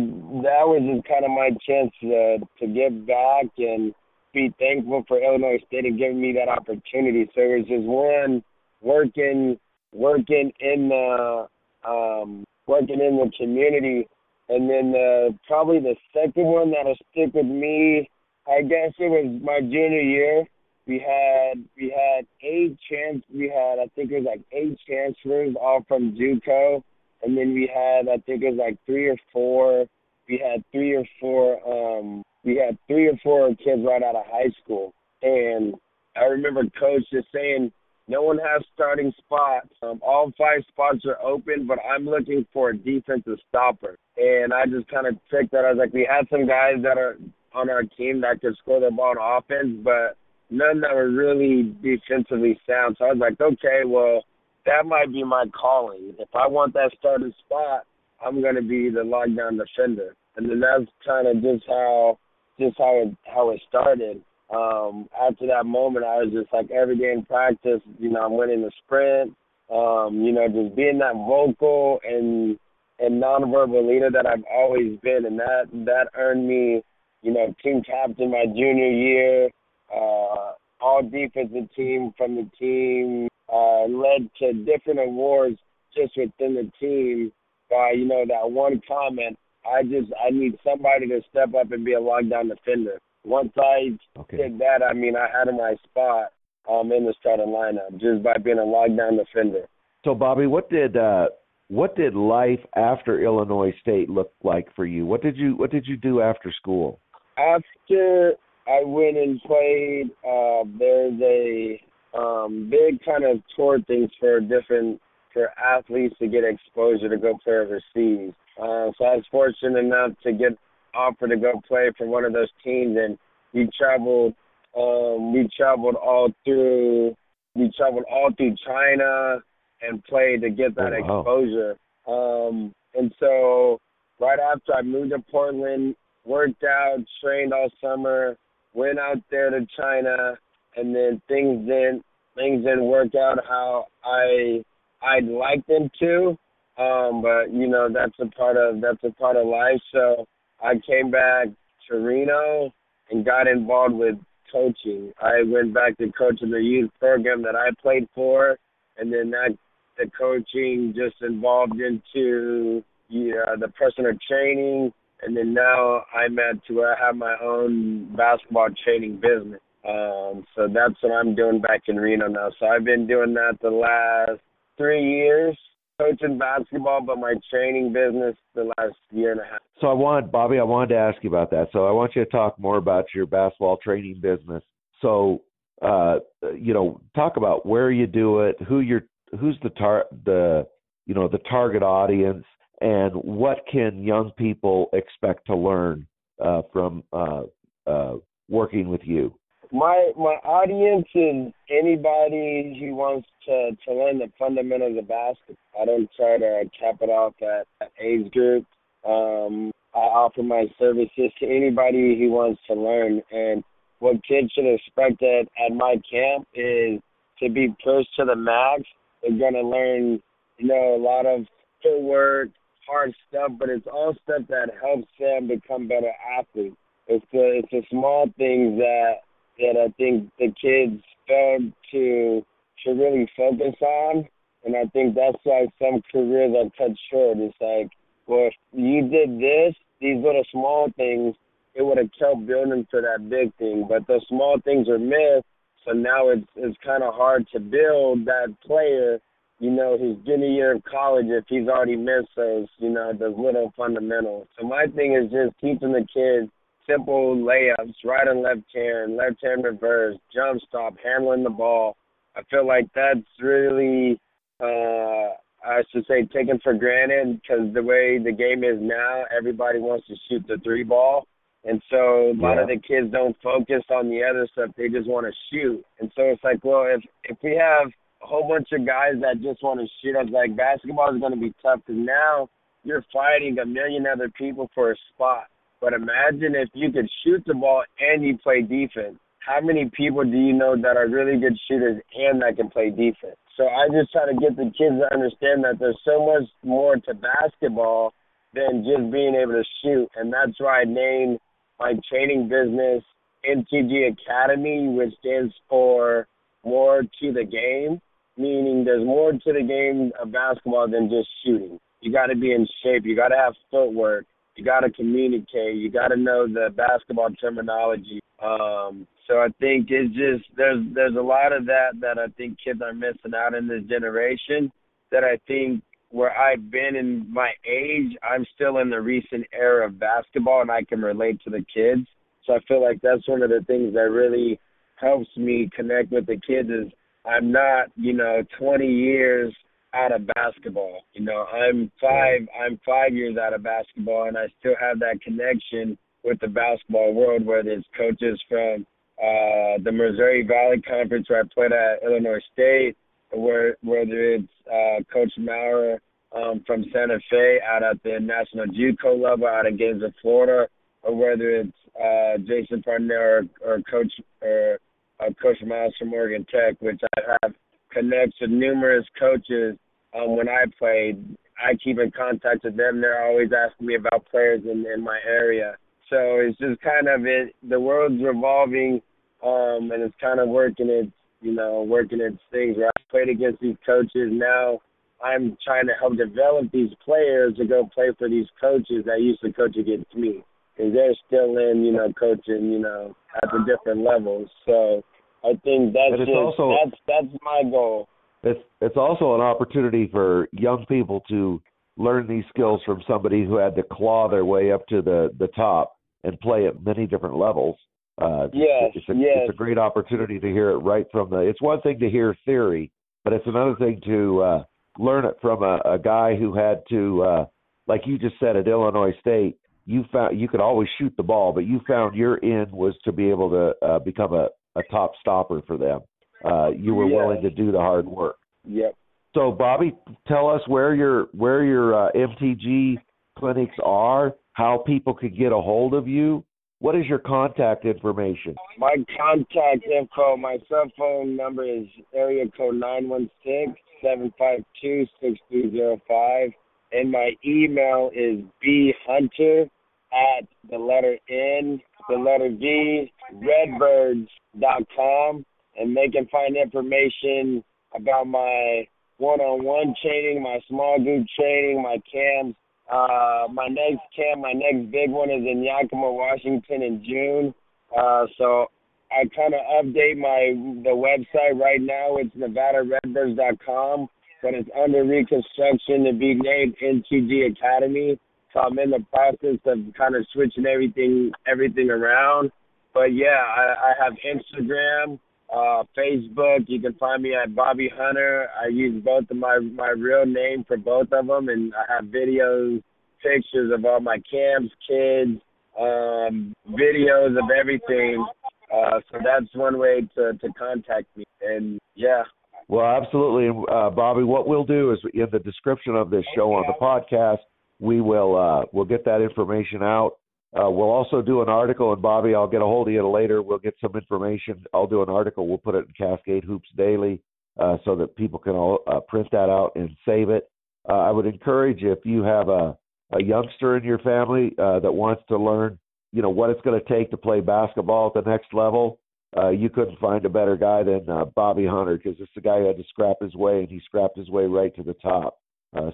that 0.44 0.64
was 0.66 0.82
just 0.88 1.08
kind 1.08 1.26
of 1.26 1.32
my 1.32 1.50
chance 1.68 1.92
to 2.02 2.38
to 2.60 2.68
give 2.68 3.06
back 3.06 3.46
and 3.58 3.94
be 4.34 4.54
thankful 4.58 5.04
for 5.08 5.22
Illinois 5.22 5.60
State 5.68 5.86
and 5.86 6.00
giving 6.00 6.22
me 6.22 6.34
that 6.34 6.48
opportunity. 6.48 7.30
So 7.36 7.42
it 7.42 7.60
was 7.60 7.68
just 7.68 7.84
one 7.84 8.44
working 8.82 9.60
working 9.94 10.52
in 10.60 10.90
the 10.90 11.48
um, 11.88 12.46
working 12.68 13.02
in 13.02 13.18
the 13.18 13.32
community, 13.38 14.08
and 14.50 14.70
then 14.70 14.94
uh, 14.96 15.32
probably 15.48 15.80
the 15.80 15.96
second 16.14 16.46
one 16.46 16.72
that'll 16.72 16.96
stick 17.12 17.34
with 17.34 17.46
me. 17.46 18.10
I 18.48 18.62
guess 18.62 18.94
it 18.98 19.10
was 19.10 19.42
my 19.44 19.60
junior 19.60 20.02
year. 20.02 20.46
We 20.88 21.00
had 21.00 21.64
we 21.78 21.94
had 21.96 22.26
eight 22.42 22.78
trans 22.88 23.24
we 23.34 23.50
had 23.50 23.80
I 23.80 23.88
think 23.96 24.12
it 24.12 24.20
was 24.20 24.26
like 24.26 24.42
eight 24.52 24.78
transfers 24.86 25.56
all 25.60 25.86
from 25.88 26.16
JUCO 26.16 26.84
and 27.24 27.38
then 27.38 27.54
we 27.54 27.70
had 27.74 28.08
I 28.08 28.18
think 28.26 28.44
it 28.44 28.50
was 28.50 28.60
like 28.60 28.78
three 28.86 29.08
or 29.08 29.18
four. 29.32 29.86
We 30.28 30.38
had 30.44 30.64
three 30.72 30.96
or 30.96 31.06
four. 31.20 31.60
um 31.68 32.24
We 32.44 32.56
had 32.56 32.78
three 32.88 33.08
or 33.08 33.18
four 33.24 33.50
kids 33.56 33.84
right 33.86 34.04
out 34.04 34.16
of 34.16 34.26
high 34.26 34.52
school, 34.64 34.94
And 35.22 35.76
I 36.16 36.26
remember 36.26 36.64
coach 36.80 37.04
just 37.12 37.28
saying, 37.34 37.72
no 38.12 38.22
one 38.24 38.38
has 38.40 38.62
starting 38.74 39.14
spots. 39.18 39.70
Um, 39.82 40.02
all 40.04 40.34
five 40.38 40.64
spots 40.68 41.00
are 41.06 41.20
open, 41.24 41.66
but 41.66 41.80
I'm 41.80 42.06
looking 42.06 42.46
for 42.52 42.72
a 42.72 42.78
defensive 42.78 43.40
stopper. 43.48 43.96
And 44.18 44.54
I 44.54 44.66
just 44.66 44.90
kind 44.90 45.08
of 45.08 45.14
took 45.32 45.50
that. 45.52 45.64
I 45.64 45.72
was 45.72 45.78
like, 45.80 45.94
we 45.94 46.06
had 46.12 46.28
some 46.30 46.46
guys 46.46 46.84
that 46.84 46.98
are 46.98 47.16
on 47.54 47.70
our 47.70 47.84
team 47.84 48.20
that 48.22 48.42
could 48.42 48.58
score 48.58 48.82
the 48.82 48.92
ball 48.92 49.16
on 49.18 49.40
offense, 49.40 49.80
but 49.82 50.18
none 50.50 50.82
that 50.82 50.94
were 50.94 51.10
really 51.10 51.74
defensively 51.82 52.60
sound. 52.68 52.98
So 53.00 53.06
I 53.06 53.14
was 53.14 53.18
like, 53.20 53.40
okay, 53.40 53.84
well, 53.86 54.26
that 54.66 54.86
might 54.86 55.12
be 55.12 55.24
my 55.24 55.46
calling. 55.60 56.14
If 56.20 56.30
I 56.36 56.48
want 56.48 56.74
that 56.74 56.92
starting 57.00 57.34
spot, 57.46 57.86
I'm 58.24 58.42
going 58.42 58.56
to 58.56 58.62
be 58.62 58.90
the 58.90 59.08
lockdown 59.08 59.58
defender. 59.58 60.16
And 60.36 60.50
then 60.50 60.60
that's 60.60 60.92
kind 61.06 61.28
of 61.28 61.42
just 61.42 61.64
how 61.66 62.20
just 62.60 62.78
how 62.78 63.04
it 63.04 63.16
how 63.26 63.52
it 63.52 63.62
started. 63.70 64.22
Um, 64.54 65.08
after 65.20 65.48
that 65.48 65.66
moment, 65.66 66.06
I 66.06 66.18
was 66.18 66.34
just 66.34 66.52
like 66.52 66.70
every 66.72 66.98
day 66.98 67.14
in 67.14 67.24
practice, 67.26 67.82
you 68.00 68.10
know, 68.10 68.26
I'm 68.26 68.38
winning 68.38 68.62
the 68.62 68.72
sprint. 68.84 69.34
Um, 69.72 70.22
you 70.22 70.34
know, 70.34 70.48
just 70.48 70.76
being 70.76 71.00
that 71.00 71.16
vocal 71.16 72.00
and 72.04 72.60
and 73.00 73.22
nonverbal 73.22 73.88
leader 73.88 74.10
that 74.12 74.28
I've 74.28 74.44
always 74.54 75.00
been, 75.02 75.26
and 75.26 75.40
that 75.40 75.66
that 75.86 76.08
earned 76.16 76.48
me, 76.48 76.84
you 77.22 77.34
know, 77.34 77.56
team 77.64 77.82
captain 77.86 78.32
my 78.32 78.46
junior 78.46 78.92
year. 78.92 79.50
Uh, 79.94 80.52
all 80.82 81.02
defensive 81.04 81.70
team 81.76 82.14
from 82.18 82.36
the 82.36 82.50
team 82.60 83.28
uh, 83.52 83.84
led 83.84 84.30
to 84.40 84.54
different 84.66 85.00
awards 85.00 85.58
just 85.96 86.18
within 86.18 86.56
the 86.56 86.72
team 86.80 87.32
by 87.70 87.92
you 87.92 88.06
know 88.06 88.26
that 88.28 88.52
one 88.52 88.82
comment. 88.88 89.38
I 89.66 89.84
just 89.84 90.12
I 90.20 90.32
need 90.32 90.58
somebody 90.64 91.08
to 91.08 91.22
step 91.30 91.54
up 91.54 91.72
and 91.72 91.86
be 91.86 91.94
a 91.94 92.00
lockdown 92.00 92.50
defender. 92.50 93.00
Once 93.24 93.52
I 93.58 93.98
okay. 94.20 94.38
did 94.38 94.60
that, 94.60 94.82
I 94.88 94.94
mean 94.94 95.16
I 95.16 95.28
had 95.28 95.54
my 95.54 95.76
spot 95.90 96.32
um 96.70 96.92
in 96.92 97.06
the 97.06 97.14
starting 97.20 97.48
lineup 97.48 98.00
just 98.00 98.24
by 98.24 98.38
being 98.38 98.60
a 98.60 98.62
lockdown 98.62 99.18
defender. 99.18 99.68
So 100.04 100.16
Bobby, 100.16 100.48
what 100.48 100.70
did 100.70 100.98
uh 100.98 101.28
what 101.68 101.96
did 101.96 102.16
life 102.16 102.60
after 102.76 103.24
Illinois 103.24 103.74
State 103.82 104.10
look 104.10 104.34
like 104.44 104.68
for 104.76 104.86
you? 104.86 105.06
What 105.06 105.22
did 105.22 105.38
you 105.38 105.56
what 105.56 105.72
did 105.72 105.88
you 105.88 105.98
do 105.98 106.22
after 106.22 106.52
school? 106.52 107.00
After 107.38 108.34
I 108.68 108.84
went 108.84 109.18
and 109.18 109.42
played, 109.42 110.10
uh, 110.28 110.64
there's 110.78 111.20
a 111.22 111.82
um, 112.18 112.70
big 112.70 113.02
kind 113.04 113.24
of 113.24 113.42
tour 113.56 113.80
things 113.88 114.10
for 114.20 114.40
different 114.40 115.00
for 115.34 115.50
athletes 115.58 116.16
to 116.20 116.28
get 116.28 116.44
exposure 116.44 117.10
to 117.10 117.18
go 117.18 117.38
play 117.44 117.54
overseas. 117.54 118.34
Uh, 118.58 118.92
so 118.98 119.06
I 119.06 119.16
was 119.16 119.26
fortunate 119.32 119.80
enough 119.80 120.12
to 120.24 120.34
get 120.34 120.58
offered 120.94 121.30
to 121.30 121.38
go 121.38 121.62
play 121.68 121.90
for 121.98 122.08
one 122.08 122.26
of 122.26 122.34
those 122.34 122.50
teams, 122.64 122.98
and 122.98 123.18
we 123.54 123.70
traveled. 123.78 124.34
Um, 124.78 125.34
we 125.34 125.50
traveled 125.56 125.96
all 125.96 126.32
through. 126.46 127.16
We 127.56 127.72
traveled 127.76 128.06
all 128.10 128.30
through 128.36 128.56
China 128.66 129.40
and 129.82 130.04
played 130.06 130.42
to 130.42 130.50
get 130.50 130.76
that 130.76 130.94
oh, 130.94 131.04
wow. 131.04 131.20
exposure. 131.20 131.78
Um, 132.08 132.74
and 132.96 133.14
so 133.20 133.80
right 134.20 134.40
after 134.40 134.74
I 134.74 134.82
moved 134.82 135.12
to 135.12 135.20
Portland, 135.32 135.96
worked 136.26 136.64
out, 136.64 137.00
trained 137.22 137.54
all 137.54 137.70
summer, 137.82 138.38
went 138.74 139.00
out 139.00 139.18
there 139.30 139.50
to 139.50 139.66
China, 139.78 140.38
and 140.76 140.96
then 140.96 141.22
things 141.28 141.68
didn't 141.68 142.04
things 142.36 142.64
didn't 142.64 142.86
work 142.86 143.14
out 143.16 143.40
how 143.48 143.88
I 144.06 144.64
I'd 145.02 145.26
like 145.26 145.66
them 145.68 145.90
to. 146.00 146.38
Um, 146.78 147.22
but 147.22 147.52
you 147.52 147.68
know 147.68 147.90
that's 147.94 148.18
a 148.20 148.28
part 148.28 148.58
of 148.58 148.82
that's 148.82 149.04
a 149.04 149.12
part 149.12 149.36
of 149.36 149.48
life. 149.48 149.82
So 149.92 150.26
I 150.64 150.74
came 150.88 151.12
back 151.12 151.48
to 151.90 151.98
Reno 151.98 152.74
and 153.10 153.26
got 153.26 153.48
involved 153.48 153.96
with 153.96 154.16
coaching. 154.52 155.12
I 155.22 155.44
went 155.46 155.74
back 155.74 155.98
to 155.98 156.12
coaching 156.18 156.52
the 156.52 156.62
youth 156.62 156.92
program 157.00 157.42
that 157.44 157.56
I 157.56 157.70
played 157.82 158.08
for, 158.14 158.58
and 158.98 159.12
then 159.12 159.32
that 159.32 159.58
the 159.98 160.10
coaching 160.18 160.94
just 160.96 161.22
involved 161.22 161.80
into 161.80 162.84
yeah, 163.10 163.56
the 163.60 163.68
personal 163.78 164.14
training 164.28 164.94
and 165.22 165.38
then 165.38 165.54
now 165.54 166.04
I'm 166.14 166.38
at 166.40 166.64
to 166.66 166.74
where 166.74 166.96
I 166.96 167.06
have 167.06 167.16
my 167.16 167.36
own 167.42 168.14
basketball 168.16 168.70
training 168.84 169.22
business. 169.22 169.62
Um, 169.88 170.46
so 170.56 170.68
that's 170.68 171.02
what 171.02 171.12
I'm 171.14 171.36
doing 171.36 171.62
back 171.62 171.82
in 171.88 171.98
Reno 171.98 172.28
now. 172.28 172.50
So 172.60 172.66
I've 172.68 172.84
been 172.84 173.08
doing 173.08 173.34
that 173.36 173.58
the 173.62 173.70
last 173.70 174.42
three 174.78 175.04
years, 175.04 175.58
coaching 176.02 176.38
basketball, 176.38 177.02
but 177.02 177.18
my 177.18 177.36
training 177.50 177.94
business 177.94 178.36
the 178.56 178.72
last 178.78 178.96
year 179.12 179.32
and 179.32 179.42
a 179.42 179.44
half. 179.44 179.60
So 179.80 179.88
I 179.88 179.94
want 179.94 180.32
Bobby, 180.32 180.60
I 180.60 180.64
wanted 180.64 180.90
to 180.90 181.00
ask 181.00 181.24
you 181.24 181.30
about 181.30 181.52
that. 181.52 181.68
So 181.74 181.86
I 181.86 181.92
want 181.92 182.16
you 182.16 182.24
to 182.24 182.30
talk 182.30 182.58
more 182.60 182.78
about 182.78 183.06
your 183.14 183.26
basketball 183.26 183.78
training 183.78 184.20
business. 184.22 184.64
So 185.02 185.42
uh, 185.82 186.20
you 186.56 186.74
know, 186.74 187.02
talk 187.16 187.38
about 187.38 187.66
where 187.66 187.92
you 187.92 188.06
do 188.06 188.42
it, 188.42 188.56
who 188.68 188.82
you're, 188.82 189.04
who's 189.40 189.58
the 189.64 189.70
tar, 189.70 190.06
the, 190.26 190.68
you 191.08 191.16
know, 191.16 191.28
the 191.28 191.40
target 191.40 191.82
audience, 191.82 192.46
and 192.82 193.14
what 193.16 193.64
can 193.72 194.04
young 194.04 194.32
people 194.38 194.90
expect 194.94 195.48
to 195.48 195.56
learn 195.56 196.06
uh, 196.44 196.62
from 196.72 197.04
uh, 197.12 197.44
uh, 197.88 198.16
working 198.48 198.90
with 198.90 199.02
you? 199.04 199.34
My 199.72 200.12
my 200.18 200.36
audience 200.44 201.08
is 201.16 201.54
anybody 201.70 202.78
who 202.78 202.94
wants 202.96 203.28
to 203.46 203.72
to 203.88 203.94
learn 203.94 204.20
the 204.20 204.30
fundamentals 204.38 204.98
of 204.98 205.08
basketball. 205.08 205.82
I 205.82 205.86
don't 205.86 206.10
try 206.16 206.38
to 206.38 206.64
cap 206.78 206.98
it 207.02 207.10
off 207.10 207.34
at, 207.42 207.68
at 207.80 207.92
age 208.00 208.32
group. 208.32 208.66
Um, 209.06 209.72
I 209.96 210.00
offer 210.00 210.44
my 210.44 210.66
services 210.78 211.32
to 211.40 211.46
anybody 211.46 212.20
who 212.20 212.32
wants 212.32 212.62
to 212.68 212.74
learn. 212.74 213.22
And 213.32 213.64
what 214.00 214.24
kids 214.28 214.52
should 214.54 214.66
expect 214.66 215.24
at, 215.24 215.48
at 215.64 215.74
my 215.74 215.96
camp 216.10 216.48
is 216.54 217.00
to 217.42 217.50
be 217.50 217.74
pushed 217.84 218.14
to 218.18 218.26
the 218.26 218.36
max. 218.36 218.84
They're 219.22 219.38
going 219.38 219.54
to 219.54 219.62
learn, 219.62 220.22
you 220.58 220.68
know, 220.68 220.96
a 220.96 221.02
lot 221.02 221.26
of 221.26 221.46
footwork, 221.82 222.50
hard 222.88 223.14
stuff, 223.30 223.52
but 223.58 223.70
it's 223.70 223.88
all 223.88 224.16
stuff 224.24 224.44
that 224.50 224.70
helps 224.82 225.08
them 225.20 225.48
become 225.48 225.88
better 225.88 226.12
athletes. 226.38 226.76
It's 227.08 227.26
the 227.32 227.62
it's 227.64 227.72
the 227.72 227.84
small 227.90 228.26
things 228.38 228.78
that 228.78 229.22
that 229.60 229.76
I 229.78 229.92
think 229.98 230.30
the 230.40 230.54
kids 230.62 231.02
failed 231.28 231.74
to 231.92 232.46
to 232.86 232.92
really 232.92 233.30
focus 233.38 233.76
on, 233.82 234.28
and 234.66 234.76
I 234.76 234.86
think 234.86 235.16
that's 235.16 235.38
why 235.44 235.68
some 235.80 236.02
careers 236.12 236.56
are 236.58 236.70
cut 236.78 236.96
short. 237.12 237.38
It's 237.38 237.56
like, 237.62 237.92
well, 238.26 238.48
if 238.48 238.54
you 238.72 239.08
did 239.08 239.40
this, 239.40 239.76
these 240.00 240.18
little 240.18 240.44
small 240.52 240.90
things, 240.98 241.36
it 241.76 241.84
would 241.84 242.00
have 242.00 242.10
kept 242.18 242.48
building 242.48 242.88
to 242.92 243.02
that 243.02 243.30
big 243.30 243.54
thing. 243.58 243.86
But 243.88 244.08
those 244.08 244.26
small 244.28 244.60
things 244.64 244.90
are 244.90 244.98
missed, 245.00 245.46
so 245.86 245.92
now 245.92 246.30
it's 246.30 246.48
it's 246.56 246.78
kind 246.84 247.04
of 247.04 247.14
hard 247.14 247.48
to 247.54 247.60
build 247.60 248.26
that 248.26 248.56
player 248.66 249.20
you 249.62 249.70
know, 249.70 249.96
his 249.96 250.18
junior 250.26 250.48
year 250.48 250.76
of 250.76 250.84
college 250.84 251.28
if 251.30 251.46
he's 251.48 251.68
already 251.68 251.96
missed 251.96 252.30
those, 252.36 252.68
you 252.80 252.90
know, 252.90 253.14
those 253.14 253.36
little 253.38 253.72
fundamentals. 253.78 254.48
So 254.60 254.68
my 254.68 254.88
thing 254.88 255.14
is 255.14 255.32
just 255.32 255.56
teaching 255.62 255.94
the 255.94 256.04
kids 256.12 256.52
simple 256.88 257.36
layups, 257.36 257.94
right 258.04 258.28
and 258.28 258.42
left 258.42 258.62
hand, 258.74 259.18
left 259.18 259.44
hand 259.44 259.64
reverse, 259.64 260.18
jump 260.34 260.62
stop, 260.68 260.96
handling 261.04 261.44
the 261.44 261.50
ball. 261.50 261.96
I 262.36 262.44
feel 262.50 262.66
like 262.66 262.88
that's 262.96 263.20
really, 263.40 264.20
uh, 264.60 265.36
I 265.64 265.84
should 265.92 266.06
say, 266.08 266.26
taken 266.26 266.60
for 266.64 266.74
granted 266.74 267.42
because 267.42 267.74
the 267.74 267.84
way 267.84 268.18
the 268.18 268.32
game 268.32 268.64
is 268.64 268.80
now, 268.80 269.26
everybody 269.36 269.80
wants 269.80 270.08
to 270.08 270.16
shoot 270.30 270.46
the 270.48 270.58
three 270.64 270.84
ball. 270.84 271.28
And 271.64 271.82
so 271.92 272.32
a 272.32 272.34
lot 272.34 272.56
yeah. 272.56 272.62
of 272.62 272.68
the 272.70 272.78
kids 272.78 273.12
don't 273.12 273.36
focus 273.44 273.84
on 273.92 274.10
the 274.10 274.24
other 274.24 274.48
stuff. 274.52 274.72
They 274.76 274.90
just 274.90 275.08
want 275.08 275.28
to 275.28 275.34
shoot. 275.52 275.84
And 276.00 276.12
so 276.16 276.24
it's 276.24 276.44
like, 276.44 276.64
well, 276.64 276.86
if 276.88 277.04
if 277.26 277.38
we 277.44 277.52
have 277.52 277.92
a 278.24 278.28
whole 278.28 278.48
bunch 278.48 278.70
of 278.72 278.86
guys 278.86 279.14
that 279.22 279.42
just 279.42 279.64
want 279.64 279.80
to 279.80 279.88
shoot. 280.02 280.16
us. 280.16 280.28
like, 280.32 280.56
basketball 280.56 281.14
is 281.14 281.20
going 281.20 281.34
to 281.34 281.40
be 281.40 281.54
tough 281.62 281.82
because 281.86 282.02
now 282.02 282.50
you're 282.84 283.06
fighting 283.14 283.60
a 283.60 283.66
million 283.66 284.08
other 284.08 284.30
people 284.30 284.70
for 284.74 284.92
a 284.92 284.96
spot. 285.14 285.46
But 285.82 285.94
imagine 285.94 286.56
if 286.56 286.70
you 286.74 286.92
could 286.92 287.10
shoot 287.24 287.44
the 287.46 287.56
ball 287.56 287.84
and 288.00 288.24
you 288.24 288.38
play 288.38 288.62
defense. 288.62 289.18
How 289.40 289.60
many 289.60 289.90
people 289.98 290.24
do 290.24 290.38
you 290.38 290.54
know 290.54 290.76
that 290.80 290.96
are 290.98 291.10
really 291.10 291.40
good 291.40 291.58
shooters 291.68 292.02
and 292.16 292.42
that 292.42 292.58
can 292.58 292.70
play 292.70 292.92
defense? 292.92 293.38
So 293.58 293.68
I 293.68 293.88
just 293.92 294.12
try 294.12 294.28
to 294.28 294.40
get 294.40 294.56
the 294.56 294.72
kids 294.78 295.02
to 295.02 295.12
understand 295.12 295.64
that 295.64 295.78
there's 295.80 296.00
so 296.06 296.24
much 296.26 296.48
more 296.64 296.96
to 296.96 297.14
basketball 297.16 298.14
than 298.54 298.86
just 298.86 299.12
being 299.12 299.36
able 299.36 299.54
to 299.54 299.64
shoot. 299.84 300.08
And 300.16 300.32
that's 300.32 300.60
why 300.60 300.82
I 300.82 300.84
named 300.86 301.40
my 301.80 301.94
training 302.10 302.48
business 302.48 303.04
MTG 303.44 304.14
Academy, 304.14 304.88
which 304.88 305.14
stands 305.20 305.54
for 305.68 306.28
more 306.64 307.02
to 307.02 307.34
the 307.34 307.44
game 307.44 308.00
meaning 308.38 308.84
there's 308.84 309.06
more 309.06 309.32
to 309.32 309.54
the 309.54 309.64
game 309.64 310.12
of 310.22 310.32
basketball 310.32 310.90
than 310.90 311.10
just 311.10 311.30
shooting. 311.44 311.80
You 312.02 312.12
got 312.12 312.28
to 312.28 312.36
be 312.36 312.52
in 312.52 312.68
shape. 312.84 313.06
You 313.06 313.16
got 313.16 313.30
to 313.30 313.38
have 313.38 313.54
footwork. 313.70 314.26
You 314.56 314.66
got 314.66 314.82
to 314.82 314.92
communicate. 314.92 315.76
You 315.76 315.90
got 315.90 316.10
to 316.10 316.18
know 316.18 316.48
the 316.48 316.70
basketball 316.76 317.30
terminology. 317.40 318.20
Um, 318.42 319.08
so 319.28 319.36
I 319.36 319.48
think 319.60 319.88
it's 319.90 320.14
just 320.14 320.50
there's 320.58 320.84
there's 320.94 321.16
a 321.16 321.22
lot 321.22 321.54
of 321.54 321.66
that 321.68 322.00
that 322.02 322.18
I 322.18 322.28
think 322.38 322.58
kids 322.64 322.82
are 322.82 322.94
missing 322.94 323.34
out 323.36 323.54
in 323.54 323.68
this 323.68 323.84
generation. 323.84 324.72
That 325.12 325.24
I 325.24 325.40
think 325.48 325.84
where 326.10 326.38
I've 326.38 326.70
been 326.70 326.96
in 326.96 327.32
my 327.32 327.52
age, 327.66 328.18
I'm 328.24 328.46
still 328.54 328.80
in 328.80 328.90
the 328.90 329.00
recent 329.00 329.46
era 329.54 329.88
of 329.88 330.00
basketball, 330.00 330.62
and 330.62 330.72
I 330.72 330.84
can 330.84 331.02
relate 331.02 331.42
to 331.44 331.50
the 331.50 331.64
kids. 331.74 332.08
So 332.46 332.54
I 332.54 332.60
feel 332.68 332.82
like 332.82 333.00
that's 333.02 333.28
one 333.28 333.44
of 333.44 333.50
the 333.50 333.64
things 333.66 333.94
that 333.94 334.10
really 334.12 334.60
helps 334.96 335.30
me 335.38 335.70
connect 335.76 336.12
with 336.12 336.26
the 336.26 336.40
kids 336.46 336.70
is 336.70 336.92
I'm 337.26 337.52
not, 337.52 337.88
you 337.96 338.14
know, 338.14 338.44
20 338.58 338.86
years 338.86 339.54
out 339.94 340.12
of 340.12 340.28
basketball. 340.36 341.02
You 341.14 341.26
know, 341.26 341.46
I'm 341.46 341.92
five 342.00 342.48
I'm 342.60 342.80
five 342.86 343.14
years 343.14 343.38
out 343.38 343.54
of 343.54 343.64
basketball, 343.64 344.28
and 344.28 344.38
I 344.38 344.48
still 344.60 344.76
have 344.80 345.00
that 345.00 345.22
connection 345.22 345.98
with 346.24 346.40
the 346.40 346.48
basketball 346.48 347.14
world, 347.14 347.46
whether 347.46 347.70
it's 347.70 347.88
coaches 347.98 348.40
from 348.48 348.86
uh, 349.18 349.78
the 349.84 349.92
Missouri 349.92 350.44
Valley 350.44 350.82
Conference 350.82 351.30
where 351.30 351.42
I 351.42 351.54
played 351.54 351.72
at 351.72 352.04
Illinois 352.04 352.42
State, 352.54 352.96
or 353.32 353.76
whether 353.84 354.34
it's 354.34 354.48
uh, 354.68 355.04
Coach 355.12 355.34
Maurer 355.38 356.00
um, 356.36 356.64
from 356.66 356.86
Santa 356.94 357.20
Fe 357.30 357.60
out 357.68 357.84
at 357.84 358.02
the 358.04 358.20
National 358.20 358.66
JUCO 358.68 359.22
level 359.22 359.48
out 359.48 359.66
in 359.66 359.78
Gainesville, 359.78 360.14
Florida, 360.22 360.68
or 361.04 361.16
whether 361.16 361.50
it's 361.50 361.78
uh, 361.96 362.38
Jason 362.48 362.82
Parnell 362.84 363.18
or, 363.18 363.44
or 363.66 363.82
Coach 363.90 364.12
or 364.42 364.80
uh, 365.20 365.30
Coach 365.42 365.58
Miles 365.66 365.94
from 366.00 366.14
Oregon 366.14 366.46
Tech, 366.50 366.80
which 366.80 367.00
I 367.18 367.22
have 367.44 367.54
connects 367.92 368.38
with 368.42 368.50
numerous 368.50 369.06
coaches 369.20 369.78
um, 370.16 370.36
when 370.36 370.50
I 370.50 370.66
played. 370.80 371.38
I 371.64 371.76
keep 371.84 372.00
in 372.00 372.12
contact 372.12 372.64
with 372.64 372.76
them. 372.76 373.02
They're 373.02 373.24
always 373.24 373.50
asking 373.54 373.88
me 373.88 373.96
about 373.96 374.26
players 374.32 374.62
in, 374.64 374.86
in 374.92 375.04
my 375.04 375.20
area. 375.28 375.76
So 376.10 376.18
it's 376.18 376.58
just 376.58 376.82
kind 376.82 377.08
of 377.08 377.26
it. 377.26 377.56
The 377.68 377.80
world's 377.80 378.22
revolving, 378.22 379.02
um, 379.44 379.92
and 379.92 380.02
it's 380.04 380.16
kind 380.20 380.40
of 380.40 380.50
working 380.50 380.90
its, 380.90 381.12
you 381.42 381.54
know, 381.54 381.84
working 381.84 382.20
its 382.20 382.40
things. 382.52 382.78
Where 382.78 382.88
I 382.88 383.02
played 383.10 383.30
against 383.30 383.62
these 383.62 383.78
coaches. 383.86 384.30
Now 384.32 384.80
I'm 385.24 385.56
trying 385.64 385.86
to 385.86 385.94
help 386.00 386.18
develop 386.18 386.72
these 386.72 386.90
players 387.06 387.56
to 387.58 387.66
go 387.66 387.88
play 387.94 388.10
for 388.18 388.28
these 388.28 388.48
coaches 388.60 389.06
that 389.06 389.22
used 389.22 389.42
to 389.42 389.54
coach 389.54 389.78
against 389.78 390.16
me, 390.16 390.44
because 390.76 390.94
they're 390.94 391.16
still 391.28 391.58
in, 391.58 391.86
you 391.86 391.94
know, 391.94 392.12
coaching, 392.20 392.72
you 392.72 392.80
know, 392.80 393.16
at 393.42 393.50
the 393.52 393.60
different 393.66 394.02
levels. 394.04 394.50
So 394.66 395.04
I 395.44 395.54
think 395.64 395.94
that's 395.94 396.18
just 396.18 396.30
also, 396.30 396.76
that's 396.84 396.98
that's 397.08 397.44
my 397.44 397.64
goal. 397.70 398.08
It's 398.44 398.60
it's 398.82 398.98
also 398.98 399.36
an 399.36 399.42
opportunity 399.42 400.08
for 400.12 400.48
young 400.52 400.86
people 400.88 401.22
to 401.30 401.62
learn 401.98 402.28
these 402.28 402.44
skills 402.50 402.82
from 402.86 403.02
somebody 403.08 403.46
who 403.46 403.58
had 403.58 403.76
to 403.76 403.84
claw 403.84 404.30
their 404.30 404.46
way 404.46 404.72
up 404.72 404.88
to 404.88 405.02
the 405.02 405.32
the 405.38 405.48
top 405.48 405.98
and 406.24 406.40
play 406.40 406.68
at 406.68 406.84
many 406.84 407.08
different 407.08 407.36
levels. 407.36 407.76
Uh, 408.22 408.48
yes, 408.54 408.92
it's 408.94 409.10
a, 409.10 409.14
yes. 409.14 409.38
it's 409.38 409.54
a 409.54 409.58
great 409.58 409.78
opportunity 409.78 410.40
to 410.40 410.48
hear 410.48 410.70
it 410.72 410.78
right 410.78 411.08
from 411.12 411.30
the. 411.30 411.40
It's 411.40 411.62
one 411.62 411.82
thing 411.82 412.00
to 412.00 412.10
hear 412.10 412.36
theory, 412.46 412.92
but 413.24 413.34
it's 413.34 413.48
another 413.48 413.76
thing 413.76 414.00
to 414.06 414.42
uh, 414.42 414.64
learn 415.00 415.26
it 415.26 415.38
from 415.42 415.64
a, 415.64 415.80
a 415.86 415.98
guy 415.98 416.36
who 416.36 416.56
had 416.56 416.84
to, 416.90 417.24
uh, 417.24 417.46
like 417.88 418.02
you 418.06 418.20
just 418.20 418.36
said 418.40 418.56
at 418.56 418.68
Illinois 418.68 419.14
State. 419.22 419.58
You 419.88 420.06
found 420.12 420.40
you 420.40 420.48
could 420.48 420.60
always 420.60 420.88
shoot 421.00 421.14
the 421.18 421.24
ball, 421.24 421.52
but 421.52 421.66
you 421.66 421.82
found 421.88 422.16
your 422.16 422.44
end 422.44 422.72
was 422.72 422.94
to 423.06 423.12
be 423.12 423.30
able 423.30 423.50
to 423.50 423.86
uh, 423.86 424.00
become 424.00 424.34
a, 424.34 424.50
a 424.76 424.82
top 424.92 425.14
stopper 425.20 425.62
for 425.68 425.78
them. 425.78 426.02
Uh, 426.44 426.70
you 426.70 426.96
were 426.96 427.08
yes. 427.08 427.16
willing 427.16 427.42
to 427.42 427.50
do 427.50 427.72
the 427.72 427.78
hard 427.78 428.06
work. 428.06 428.38
Yep. 428.66 428.96
So, 429.34 429.52
Bobby, 429.52 429.94
tell 430.28 430.50
us 430.50 430.62
where 430.68 430.94
your 430.94 431.28
where 431.32 431.64
your 431.64 432.08
uh, 432.08 432.12
MTG 432.12 432.98
clinics 433.38 433.76
are, 433.84 434.36
how 434.54 434.84
people 434.86 435.14
could 435.14 435.38
get 435.38 435.52
a 435.52 435.62
hold 435.62 435.94
of 435.94 436.08
you. 436.08 436.44
What 436.80 436.96
is 436.96 437.06
your 437.06 437.20
contact 437.20 437.86
information? 437.86 438.56
My 438.78 438.96
contact 439.16 439.86
info, 439.86 440.36
my 440.36 440.58
cell 440.68 440.92
phone 440.98 441.38
number 441.38 441.64
is 441.64 441.86
area 442.14 442.46
code 442.58 442.76
nine 442.76 443.08
one 443.08 443.30
six 443.44 443.72
seven 444.04 444.34
five 444.38 444.64
two 444.82 445.06
six 445.22 445.40
three 445.48 445.72
zero 445.72 446.02
five, 446.08 446.50
and 446.92 447.12
my 447.12 447.32
email 447.46 448.10
is 448.14 448.44
bhunter 448.66 449.70
at 450.12 450.48
the 450.70 450.78
letter 450.78 451.18
N, 451.30 451.82
the 452.10 452.16
letter 452.16 452.50
V, 452.50 453.12
redbirds 453.34 454.28
dot 454.60 454.84
com, 454.96 455.46
and 455.78 455.96
they 455.96 456.10
can 456.10 456.28
find 456.28 456.58
information 456.58 457.64
about 457.96 458.28
my 458.28 458.88
one-on-one 459.18 459.94
training, 460.02 460.42
my 460.42 460.60
small 460.68 460.98
group 461.02 461.28
training, 461.38 461.82
my 461.82 461.98
camps. 462.12 462.58
Uh, 462.92 463.48
my 463.54 463.68
next 463.68 464.02
camp, 464.16 464.42
my 464.42 464.52
next 464.52 464.92
big 464.92 465.12
one 465.12 465.30
is 465.30 465.46
in 465.46 465.64
Yakima, 465.64 466.12
Washington 466.12 466.82
in 466.82 467.04
June. 467.06 467.54
Uh, 467.96 468.26
so 468.38 468.66
I 469.12 469.24
kind 469.36 469.54
of 469.54 469.62
update 469.80 470.18
my 470.18 470.54
the 470.84 470.90
website 470.90 471.60
right 471.60 471.82
now. 471.82 472.18
It's 472.18 472.36
NevadaRedbirds.com, 472.36 474.10
but 474.42 474.54
it's 474.54 474.70
under 474.76 475.04
reconstruction 475.06 476.04
to 476.06 476.14
be 476.14 476.34
named 476.34 476.76
MTG 476.82 477.52
Academy. 477.52 478.20
So 478.54 478.60
I'm 478.60 478.78
in 478.80 478.90
the 478.92 479.06
process 479.12 479.60
of 479.66 479.94
kind 479.98 480.16
of 480.16 480.26
switching 480.34 480.66
everything 480.66 481.32
everything 481.48 481.90
around. 481.90 482.52
But 482.94 483.14
yeah, 483.14 483.40
I, 483.40 483.92
I 483.92 484.04
have 484.04 484.14
Instagram 484.14 485.20
uh, 485.52 485.84
Facebook. 485.98 486.66
You 486.68 486.82
can 486.82 486.94
find 486.94 487.22
me 487.22 487.34
at 487.36 487.56
Bobby 487.56 487.90
Hunter. 487.94 488.48
I 488.62 488.68
use 488.68 489.04
both 489.04 489.30
of 489.30 489.38
my 489.38 489.60
my 489.60 489.90
real 489.90 490.26
name 490.26 490.64
for 490.68 490.78
both 490.78 491.08
of 491.12 491.28
them, 491.28 491.50
and 491.50 491.74
I 491.74 491.94
have 491.94 492.06
videos, 492.06 492.82
pictures 493.22 493.72
of 493.74 493.86
all 493.86 494.00
my 494.00 494.18
camps, 494.30 494.74
kids, 494.88 495.42
um, 495.80 496.54
videos 496.70 497.38
of 497.38 497.50
everything. 497.58 498.26
Uh, 498.74 499.00
so 499.12 499.18
that's 499.24 499.54
one 499.54 499.78
way 499.78 500.08
to 500.16 500.34
to 500.34 500.50
contact 500.58 501.08
me. 501.16 501.26
And 501.42 501.80
yeah. 501.96 502.24
Well, 502.68 502.86
absolutely, 502.86 503.50
uh, 503.70 503.90
Bobby. 503.90 504.24
What 504.24 504.48
we'll 504.48 504.64
do 504.64 504.92
is 504.92 505.00
in 505.14 505.28
the 505.32 505.40
description 505.40 505.96
of 505.96 506.10
this 506.10 506.24
show 506.36 506.54
on 506.54 506.64
the 506.68 506.74
podcast, 506.80 507.40
we 507.82 508.00
will 508.00 508.38
uh, 508.38 508.66
we'll 508.72 508.86
get 508.86 509.04
that 509.06 509.22
information 509.22 509.84
out. 509.84 510.14
Uh, 510.54 510.70
we'll 510.70 510.90
also 510.90 511.22
do 511.22 511.42
an 511.42 511.50
article, 511.50 511.94
and 511.94 512.02
Bobby, 512.02 512.36
I'll 512.36 512.48
get 512.48 512.62
a 512.62 512.66
hold 512.66 512.88
of 512.88 512.94
you 512.94 513.10
later. 513.10 513.42
We'll 513.42 513.58
get 513.58 513.76
some 513.82 513.96
information. 513.96 514.64
I'll 514.74 514.88
do 514.88 515.02
an 515.02 515.10
article. 515.10 515.48
We'll 515.48 515.58
put 515.58 515.76
it 515.76 515.86
in 515.88 515.94
Cascade 515.94 516.44
Hoops 516.44 516.70
Daily 516.78 517.22
uh, 517.60 517.78
so 517.86 517.96
that 517.96 518.16
people 518.16 518.38
can 518.38 518.54
all 518.54 518.80
uh, 518.86 519.00
print 519.00 519.28
that 519.32 519.50
out 519.50 519.72
and 519.76 519.90
save 520.06 520.30
it. 520.30 520.50
Uh, 520.88 521.00
I 521.00 521.12
would 521.12 521.26
encourage 521.26 521.84
if 521.84 522.00
you 522.06 522.24
have 522.24 522.50
a, 522.50 522.78
a 523.14 523.24
youngster 523.24 523.78
in 523.78 523.84
your 523.84 524.00
family 524.00 524.54
uh, 524.58 524.80
that 524.80 524.92
wants 524.92 525.24
to 525.30 525.38
learn, 525.38 525.80
you 526.12 526.22
know, 526.22 526.30
what 526.30 526.50
it's 526.50 526.62
going 526.62 526.80
to 526.80 526.94
take 526.94 527.12
to 527.12 527.18
play 527.18 527.40
basketball 527.40 528.12
at 528.14 528.24
the 528.24 528.30
next 528.30 528.54
level. 528.54 529.00
Uh, 529.38 529.50
you 529.50 529.70
couldn't 529.70 529.98
find 530.00 530.26
a 530.26 530.30
better 530.30 530.58
guy 530.58 530.84
than 530.84 531.08
uh, 531.10 531.24
Bobby 531.24 531.66
Hunter 531.66 531.96
because 531.98 532.20
it's 532.20 532.32
the 532.36 532.42
guy 532.42 532.60
who 532.60 532.68
had 532.68 532.78
to 532.78 532.84
scrap 532.90 533.18
his 533.22 533.34
way, 533.36 533.60
and 533.60 533.70
he 533.70 533.80
scrapped 533.86 534.18
his 534.18 534.30
way 534.30 534.46
right 534.46 534.76
to 534.76 534.84
the 534.84 534.96
top. 534.96 535.38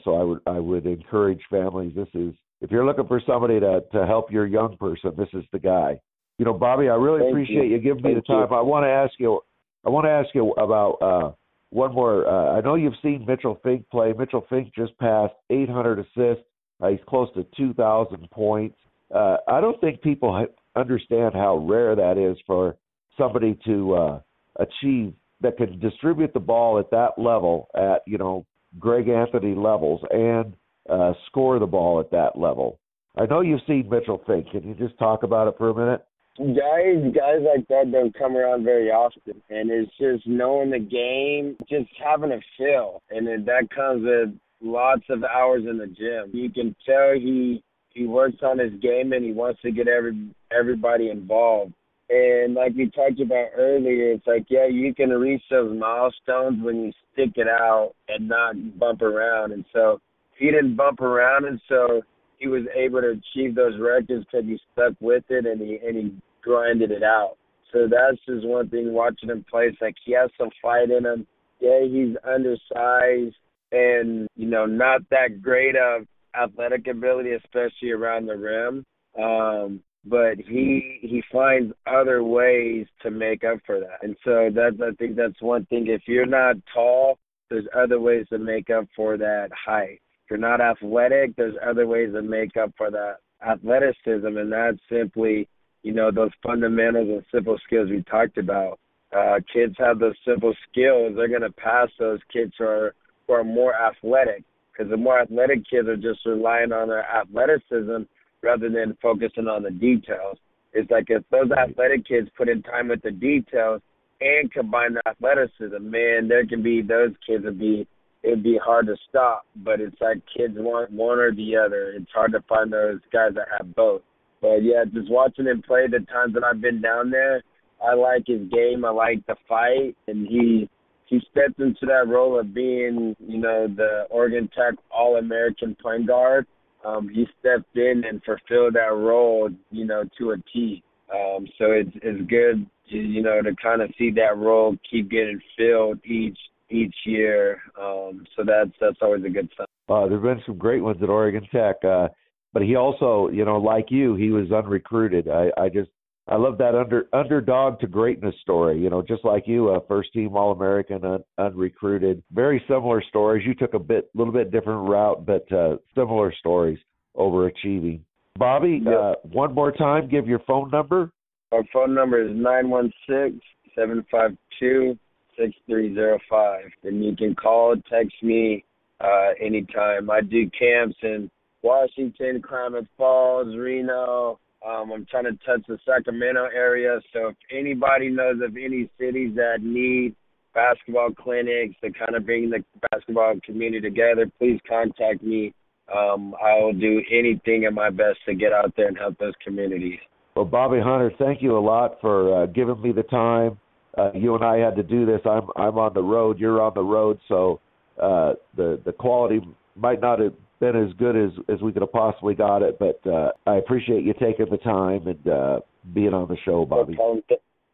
So 0.04 0.16
I 0.16 0.24
would 0.24 0.40
I 0.48 0.60
would 0.60 0.86
encourage 0.86 1.42
families. 1.50 1.94
This 1.96 2.08
is 2.14 2.34
if 2.62 2.72
you're 2.72 2.86
looking 2.86 3.08
for 3.08 3.22
somebody 3.26 3.60
to 3.60 3.82
to 3.92 4.06
help 4.06 4.32
your 4.32 4.46
young 4.46 4.78
person, 4.78 5.12
this 5.18 5.30
is 5.34 5.44
the 5.52 5.60
guy. 5.60 6.00
You 6.38 6.46
know, 6.46 6.54
Bobby, 6.54 6.90
I 6.90 6.96
really 6.96 7.22
Thank 7.22 7.32
appreciate 7.32 7.70
you, 7.70 7.78
you 7.78 7.80
giving 7.80 8.04
me 8.04 8.14
the 8.14 8.22
time. 8.22 8.48
you. 8.50 8.56
I 8.56 8.62
want 8.62 8.84
to 8.84 8.90
ask 8.90 9.14
you. 9.20 9.42
I 9.86 9.90
want 9.90 10.06
to 10.06 10.10
ask 10.10 10.30
you 10.36 10.52
about 10.54 10.98
uh, 11.02 11.32
one 11.70 11.94
more. 11.94 12.28
Uh, 12.28 12.58
I 12.58 12.62
know 12.62 12.76
you've 12.76 12.94
seen 13.02 13.26
Mitchell 13.28 13.60
Fink 13.64 13.90
play. 13.90 14.14
Mitchell 14.18 14.46
Fink 14.50 14.74
just 14.76 14.98
passed 14.98 15.34
800 15.50 16.00
assists. 16.00 16.44
Uh, 16.82 16.90
he's 16.90 17.00
close 17.08 17.30
to 17.36 17.46
2,000 17.56 18.30
points. 18.30 18.76
Uh, 19.14 19.38
I 19.48 19.62
don't 19.62 19.80
think 19.82 20.02
people 20.02 20.48
understand 20.76 21.34
how 21.34 21.58
rare 21.58 21.96
that 21.96 22.18
is 22.18 22.38
for 22.46 22.76
somebody 23.18 23.58
to 23.66 23.96
uh, 23.96 24.20
achieve 24.58 25.14
that 25.42 25.58
can 25.58 25.80
distribute 25.80 26.34
the 26.34 26.40
ball 26.40 26.80
at 26.80 26.92
that 26.92 27.12
level, 27.18 27.70
at 27.76 28.02
you 28.06 28.18
know 28.18 28.46
Greg 28.80 29.08
Anthony 29.10 29.56
levels, 29.56 30.02
and 30.12 30.54
uh, 30.90 31.14
score 31.28 31.60
the 31.60 31.66
ball 31.66 32.00
at 32.00 32.12
that 32.12 32.38
level. 32.38 32.80
I 33.18 33.26
know 33.26 33.42
you've 33.42 33.62
seen 33.68 33.90
Mitchell 33.90 34.22
Fink. 34.28 34.52
Can 34.52 34.68
you 34.68 34.76
just 34.76 34.98
talk 35.00 35.24
about 35.24 35.48
it 35.48 35.56
for 35.58 35.70
a 35.70 35.74
minute? 35.74 36.06
Guys, 36.38 37.14
guys 37.16 37.42
like 37.42 37.68
that 37.70 37.92
don't 37.92 38.14
come 38.14 38.38
around 38.38 38.64
very 38.64 38.90
often, 38.90 39.42
and 39.50 39.72
it's 39.72 39.92
just 40.00 40.28
knowing 40.28 40.70
the 40.70 40.80
game, 40.80 41.58
just 41.68 41.90
having 42.04 42.32
a 42.32 42.40
feel, 42.58 43.02
and 43.10 43.28
that 43.48 43.70
comes 43.76 44.04
with 44.04 44.38
lots 44.62 45.04
of 45.10 45.24
hours 45.24 45.64
in 45.68 45.80
the 45.80 45.88
gym. 45.88 46.30
You 46.34 46.52
can 46.52 46.76
tell 46.86 47.14
he 47.14 47.64
he 47.90 48.06
works 48.06 48.38
on 48.44 48.60
his 48.60 48.74
game 48.80 49.12
and 49.14 49.26
he 49.26 49.32
wants 49.32 49.62
to 49.64 49.72
get 49.72 49.88
every 49.88 50.30
everybody 50.52 51.10
involved. 51.10 51.74
And 52.10 52.54
like 52.54 52.74
we 52.76 52.90
talked 52.90 53.20
about 53.20 53.50
earlier, 53.58 54.14
it's 54.14 54.28
like 54.28 54.46
yeah, 54.50 54.68
you 54.68 54.94
can 54.94 55.10
reach 55.10 55.42
those 55.50 55.78
milestones 55.78 56.64
when 56.64 56.86
you 56.86 56.92
stick 57.14 57.34
it 57.36 57.48
out 57.48 57.94
and 58.08 58.30
not 58.30 58.80
bump 58.80 59.02
around. 59.02 59.52
And 59.52 59.66
so 59.74 60.00
he 60.38 60.46
didn't 60.46 60.76
bump 60.76 61.02
around, 61.02 61.46
and 61.46 61.60
so 61.68 62.02
he 62.38 62.48
was 62.48 62.64
able 62.76 63.02
to 63.02 63.20
achieve 63.20 63.56
those 63.56 63.80
records 63.80 64.26
because 64.32 64.46
he 64.46 64.58
stuck 64.72 64.94
with 65.00 65.24
it 65.30 65.46
and 65.46 65.60
he 65.60 65.80
and 65.86 65.98
he 65.98 66.18
grinded 66.42 66.92
it 66.92 67.04
out. 67.04 67.36
So 67.74 67.88
that's 67.90 68.18
just 68.26 68.48
one 68.48 68.70
thing 68.70 68.94
watching 68.94 69.30
him 69.30 69.46
play. 69.50 69.66
It's 69.66 69.82
like 69.82 69.96
he 70.06 70.14
has 70.14 70.30
some 70.38 70.50
fight 70.62 70.90
in 70.90 71.06
him. 71.06 71.28
Yeah, 71.60 71.82
he's 71.84 72.16
undersized 72.26 73.36
and 73.72 74.28
you 74.36 74.48
know 74.48 74.66
not 74.66 75.02
that 75.10 75.42
great 75.42 75.76
of 75.76 76.08
athletic 76.36 76.88
ability, 76.88 77.32
especially 77.34 77.92
around 77.92 78.28
the 78.28 78.38
rim. 78.38 78.86
Um, 79.22 79.82
but 80.06 80.38
he 80.38 81.00
he 81.02 81.22
finds 81.32 81.74
other 81.86 82.24
ways 82.24 82.88
to 83.02 83.12
make 83.12 83.44
up 83.44 83.60
for 83.66 83.80
that, 83.80 84.00
and 84.04 84.16
so 84.24 84.50
that's 84.54 84.76
I 84.82 84.96
think 84.96 85.16
that's 85.16 85.42
one 85.42 85.66
thing. 85.66 85.88
If 85.88 86.04
you're 86.08 86.26
not 86.26 86.56
tall, 86.74 87.18
there's 87.50 87.68
other 87.76 88.00
ways 88.00 88.26
to 88.30 88.38
make 88.38 88.70
up 88.70 88.86
for 88.96 89.18
that 89.18 89.50
height. 89.66 90.02
If 90.24 90.32
you're 90.32 90.40
not 90.40 90.62
athletic, 90.62 91.36
there's 91.36 91.56
other 91.66 91.88
ways 91.88 92.12
to 92.14 92.22
make 92.22 92.58
up 92.58 92.72
for 92.78 92.92
that 92.92 93.18
athleticism, 93.48 94.26
and 94.26 94.52
that's 94.52 94.78
simply, 94.90 95.48
you 95.84 95.94
know, 95.94 96.12
those 96.12 96.32
fundamentals 96.44 97.08
and 97.10 97.24
simple 97.34 97.58
skills 97.66 97.90
we 97.90 98.04
talked 98.04 98.38
about. 98.38 98.80
uh, 99.16 99.40
kids 99.52 99.76
have 99.78 100.00
those 100.00 100.16
simple 100.26 100.54
skills, 100.70 101.14
they're 101.16 101.28
going 101.28 101.42
to 101.42 101.52
pass 101.52 101.90
those 102.00 102.20
kids 102.32 102.54
who 102.58 102.66
are 102.66 102.96
who 103.28 103.34
are 103.34 103.44
more 103.44 103.74
athletic. 103.74 104.44
Because 104.72 104.92
the 104.92 104.98
more 104.98 105.20
athletic 105.20 105.60
kids 105.70 105.88
are 105.88 105.98
just 105.98 106.26
relying 106.26 106.72
on 106.72 106.90
their 106.90 107.04
athleticism 107.04 108.04
rather 108.44 108.70
than 108.70 108.98
focusing 109.02 109.48
on 109.48 109.64
the 109.64 109.72
details. 109.72 110.38
It's 110.74 110.92
like 110.92 111.06
if 111.10 111.24
those 111.32 111.52
athletic 111.52 112.08
kids 112.08 112.30
put 112.38 112.50
in 112.50 112.62
time 112.62 112.90
with 112.90 113.02
the 113.02 113.12
details 113.12 113.82
and 114.22 114.52
combine 114.52 114.94
the 114.94 115.02
athleticism, 115.08 115.90
man, 115.90 116.28
there 116.28 116.46
can 116.46 116.62
be 116.62 116.82
those 116.82 117.12
kids 117.26 117.46
would 117.46 117.60
be 117.60 117.88
it'd 118.24 118.44
be 118.44 118.60
hard 118.64 118.88
to 118.88 118.96
stop. 119.10 119.46
But 119.56 119.80
it's 119.80 120.00
like 120.02 120.22
kids 120.36 120.56
want 120.58 120.92
one 120.92 121.20
or 121.20 121.34
the 121.34 121.56
other. 121.56 121.94
It's 121.96 122.12
hard 122.14 122.32
to 122.34 122.42
find 122.48 122.72
those 122.72 123.00
guys 123.12 123.32
that 123.36 123.48
have 123.58 123.76
both. 123.76 124.02
But 124.42 124.64
yeah, 124.64 124.84
just 124.94 125.10
watching 125.10 125.46
him 125.46 125.64
play 125.66 125.88
the 125.88 126.06
times 126.12 126.34
that 126.36 126.44
I've 126.44 126.62
been 126.62 126.82
down 126.82 127.10
there, 127.10 127.42
I 127.84 127.96
like 127.96 128.24
his 128.28 128.42
game. 128.50 128.86
I 128.86 128.90
like 128.90 129.26
the 129.26 129.36
fight, 129.48 129.96
and 130.08 130.28
he 130.28 130.70
he 131.06 131.22
stepped 131.32 131.60
into 131.60 131.86
that 131.86 132.08
role 132.08 132.40
of 132.40 132.54
being, 132.54 133.16
you 133.20 133.38
know, 133.38 133.68
the 133.68 134.06
Oregon 134.10 134.50
Tech 134.56 134.76
All 134.92 135.18
American 135.18 135.76
point 135.82 136.08
guard. 136.08 136.46
Um, 136.86 137.10
he 137.10 137.28
stepped 137.40 137.76
in 137.76 138.04
and 138.08 138.22
fulfilled 138.24 138.76
that 138.76 138.94
role, 138.94 139.50
you 139.72 139.86
know, 139.86 140.04
to 140.18 140.32
a 140.32 140.38
T. 140.54 140.84
Um, 141.14 141.48
so 141.58 141.72
it's 141.72 141.92
it's 141.96 142.30
good, 142.30 142.66
to, 142.90 142.98
you 142.98 143.22
know, 143.22 143.42
to 143.42 143.56
kind 143.62 143.82
of 143.82 143.90
see 143.98 144.12
that 144.12 144.38
role 144.38 144.76
keep 144.90 145.10
getting 145.10 145.40
filled 145.58 146.00
each 146.06 146.38
each 146.70 146.96
year. 147.06 147.62
Um, 147.80 148.26
so 148.36 148.44
that's 148.46 148.72
that's 148.80 148.98
always 149.02 149.24
a 149.24 149.30
good 149.30 149.50
sign. 149.58 149.68
Uh, 149.90 150.08
there've 150.08 150.22
been 150.22 150.42
some 150.46 150.58
great 150.58 150.82
ones 150.82 151.02
at 151.02 151.10
Oregon 151.10 151.48
Tech, 151.52 151.78
uh, 151.86 152.10
but 152.54 152.62
he 152.62 152.76
also, 152.76 153.30
you 153.30 153.46
know, 153.46 153.58
like 153.58 153.86
you, 153.90 154.16
he 154.16 154.32
was 154.32 154.52
unrecruited. 154.52 155.30
I, 155.30 155.50
I 155.58 155.70
just 155.70 155.90
I 156.30 156.36
love 156.36 156.58
that 156.58 156.76
under 156.76 157.08
underdog 157.14 157.80
to 157.80 157.88
greatness 157.88 158.36
story. 158.42 158.80
You 158.80 158.90
know, 158.90 159.02
just 159.02 159.24
like 159.24 159.48
you, 159.48 159.70
a 159.70 159.86
first 159.88 160.12
team 160.12 160.36
All 160.36 160.52
American, 160.52 161.06
un, 161.06 161.24
unrecruited. 161.38 162.22
Very 162.32 162.62
similar 162.68 163.02
stories. 163.08 163.46
You 163.46 163.56
took 163.56 163.74
a 163.74 163.80
bit, 163.80 164.10
little 164.14 164.34
bit 164.34 164.52
different 164.52 164.90
route, 164.90 165.26
but 165.26 165.50
uh, 165.52 165.78
similar 165.96 166.34
stories. 166.38 166.80
Overachieving. 167.16 168.02
Bobby, 168.38 168.82
yep. 168.86 168.94
uh, 168.94 169.14
one 169.24 169.56
more 169.56 169.72
time, 169.72 170.08
give 170.08 170.28
your 170.28 170.40
phone 170.46 170.70
number. 170.70 171.12
Our 171.52 171.64
phone 171.74 171.96
number 171.96 172.22
is 172.22 172.30
nine 172.36 172.70
one 172.70 172.94
six 173.10 173.36
seven 173.74 174.06
five 174.12 174.38
two 174.60 174.98
six 175.40 175.54
three 175.66 175.94
zero 175.96 176.20
five. 176.30 176.66
And 176.84 177.04
you 177.04 177.16
can 177.16 177.34
call, 177.34 177.76
text 177.90 178.14
me 178.22 178.64
uh, 179.00 179.30
anytime. 179.44 180.12
I 180.12 180.22
do 180.22 180.50
camps 180.52 180.98
in 181.02 181.32
Washington, 181.64 182.42
Klamath 182.42 182.86
Falls, 182.98 183.56
Reno. 183.58 184.40
Um, 184.68 184.92
I'm 184.92 185.06
trying 185.06 185.26
to 185.26 185.38
touch 185.46 185.62
the 185.68 185.78
Sacramento 185.86 186.48
area. 186.54 187.00
So 187.14 187.30
if 187.30 187.36
anybody 187.52 188.10
knows 188.10 188.42
of 188.44 188.58
any 188.58 188.90
cities 189.00 189.34
that 189.36 189.60
need 189.62 190.16
basketball 190.54 191.12
clinics 191.12 191.76
to 191.84 191.92
kind 191.92 192.16
of 192.16 192.26
bring 192.26 192.50
the 192.50 192.64
basketball 192.92 193.36
community 193.46 193.82
together, 193.82 194.30
please 194.40 194.60
contact 194.68 195.24
me. 195.24 195.54
Um, 195.96 196.36
I 196.44 196.60
will 196.60 196.74
do 196.74 197.02
anything 197.10 197.64
in 197.64 197.74
my 197.74 197.90
best 197.90 198.20
to 198.26 198.36
get 198.36 198.52
out 198.52 198.74
there 198.76 198.88
and 198.88 198.98
help 198.98 199.18
those 199.20 199.34
communities. 199.42 200.00
Well, 200.36 200.46
Bobby 200.46 200.80
Hunter, 200.82 201.12
thank 201.18 201.42
you 201.42 201.58
a 201.58 201.62
lot 201.62 201.98
for 202.02 202.44
uh, 202.44 202.46
giving 202.48 202.82
me 202.82 202.92
the 202.92 203.04
time. 203.04 203.58
Uh, 203.98 204.12
you 204.14 204.36
and 204.36 204.44
I 204.44 204.58
had 204.58 204.76
to 204.76 204.84
do 204.84 205.06
this. 205.06 205.22
I'm 205.26 205.48
I'm 205.56 205.78
on 205.80 205.94
the 205.94 206.04
road. 206.04 206.40
You're 206.40 206.62
on 206.62 206.74
the 206.76 206.84
road, 206.84 207.20
so 207.28 207.60
uh, 208.00 208.34
the 208.56 208.80
the 208.86 208.92
quality 208.92 209.40
might 209.76 210.02
not 210.02 210.20
have 210.20 210.34
been 210.60 210.76
as 210.76 210.94
good 210.94 211.16
as 211.16 211.32
as 211.50 211.62
we 211.62 211.72
could 211.72 211.82
have 211.82 211.92
possibly 211.92 212.36
got 212.36 212.62
it. 212.62 212.78
But 212.80 213.00
uh, 213.10 213.32
I 213.46 213.56
appreciate 213.56 214.04
you 214.04 214.14
taking 214.14 214.48
the 214.50 214.58
time 214.58 215.08
and 215.08 215.28
uh, 215.28 215.60
being 215.94 216.14
on 216.14 216.28
the 216.28 216.38
show, 216.46 216.66
Bobby. 216.66 216.94
No 216.94 216.98
problem. 216.98 217.24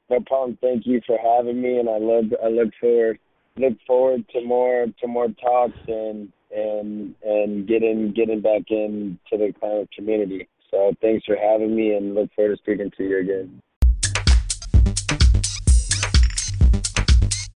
no 0.10 0.19
problem. 0.22 0.58
Thank 0.62 0.86
you 0.86 1.02
for 1.06 1.17
having 1.17 1.62
me, 1.62 1.78
and 1.80 1.89
I 1.89 1.98
look 1.98 2.26
I 2.43 2.48
look 2.50 2.69
forward 2.80 3.19
look 3.58 3.74
forward 3.86 4.26
to 4.34 4.43
more 4.43 4.86
to 5.00 5.08
more 5.08 5.28
talks 5.28 5.80
and 5.88 6.32
and 6.56 7.15
and 7.24 7.67
getting 7.67 8.13
getting 8.15 8.41
back 8.41 8.63
into 8.69 9.17
the 9.32 9.54
Klamath 9.60 9.89
community. 9.96 10.48
So 10.72 10.93
thanks 11.02 11.26
for 11.26 11.36
having 11.36 11.76
me, 11.76 11.93
and 11.93 12.15
look 12.15 12.30
forward 12.36 12.56
to 12.56 12.62
speaking 12.62 12.91
to 12.98 13.04
you 13.04 13.19
again. 13.19 13.62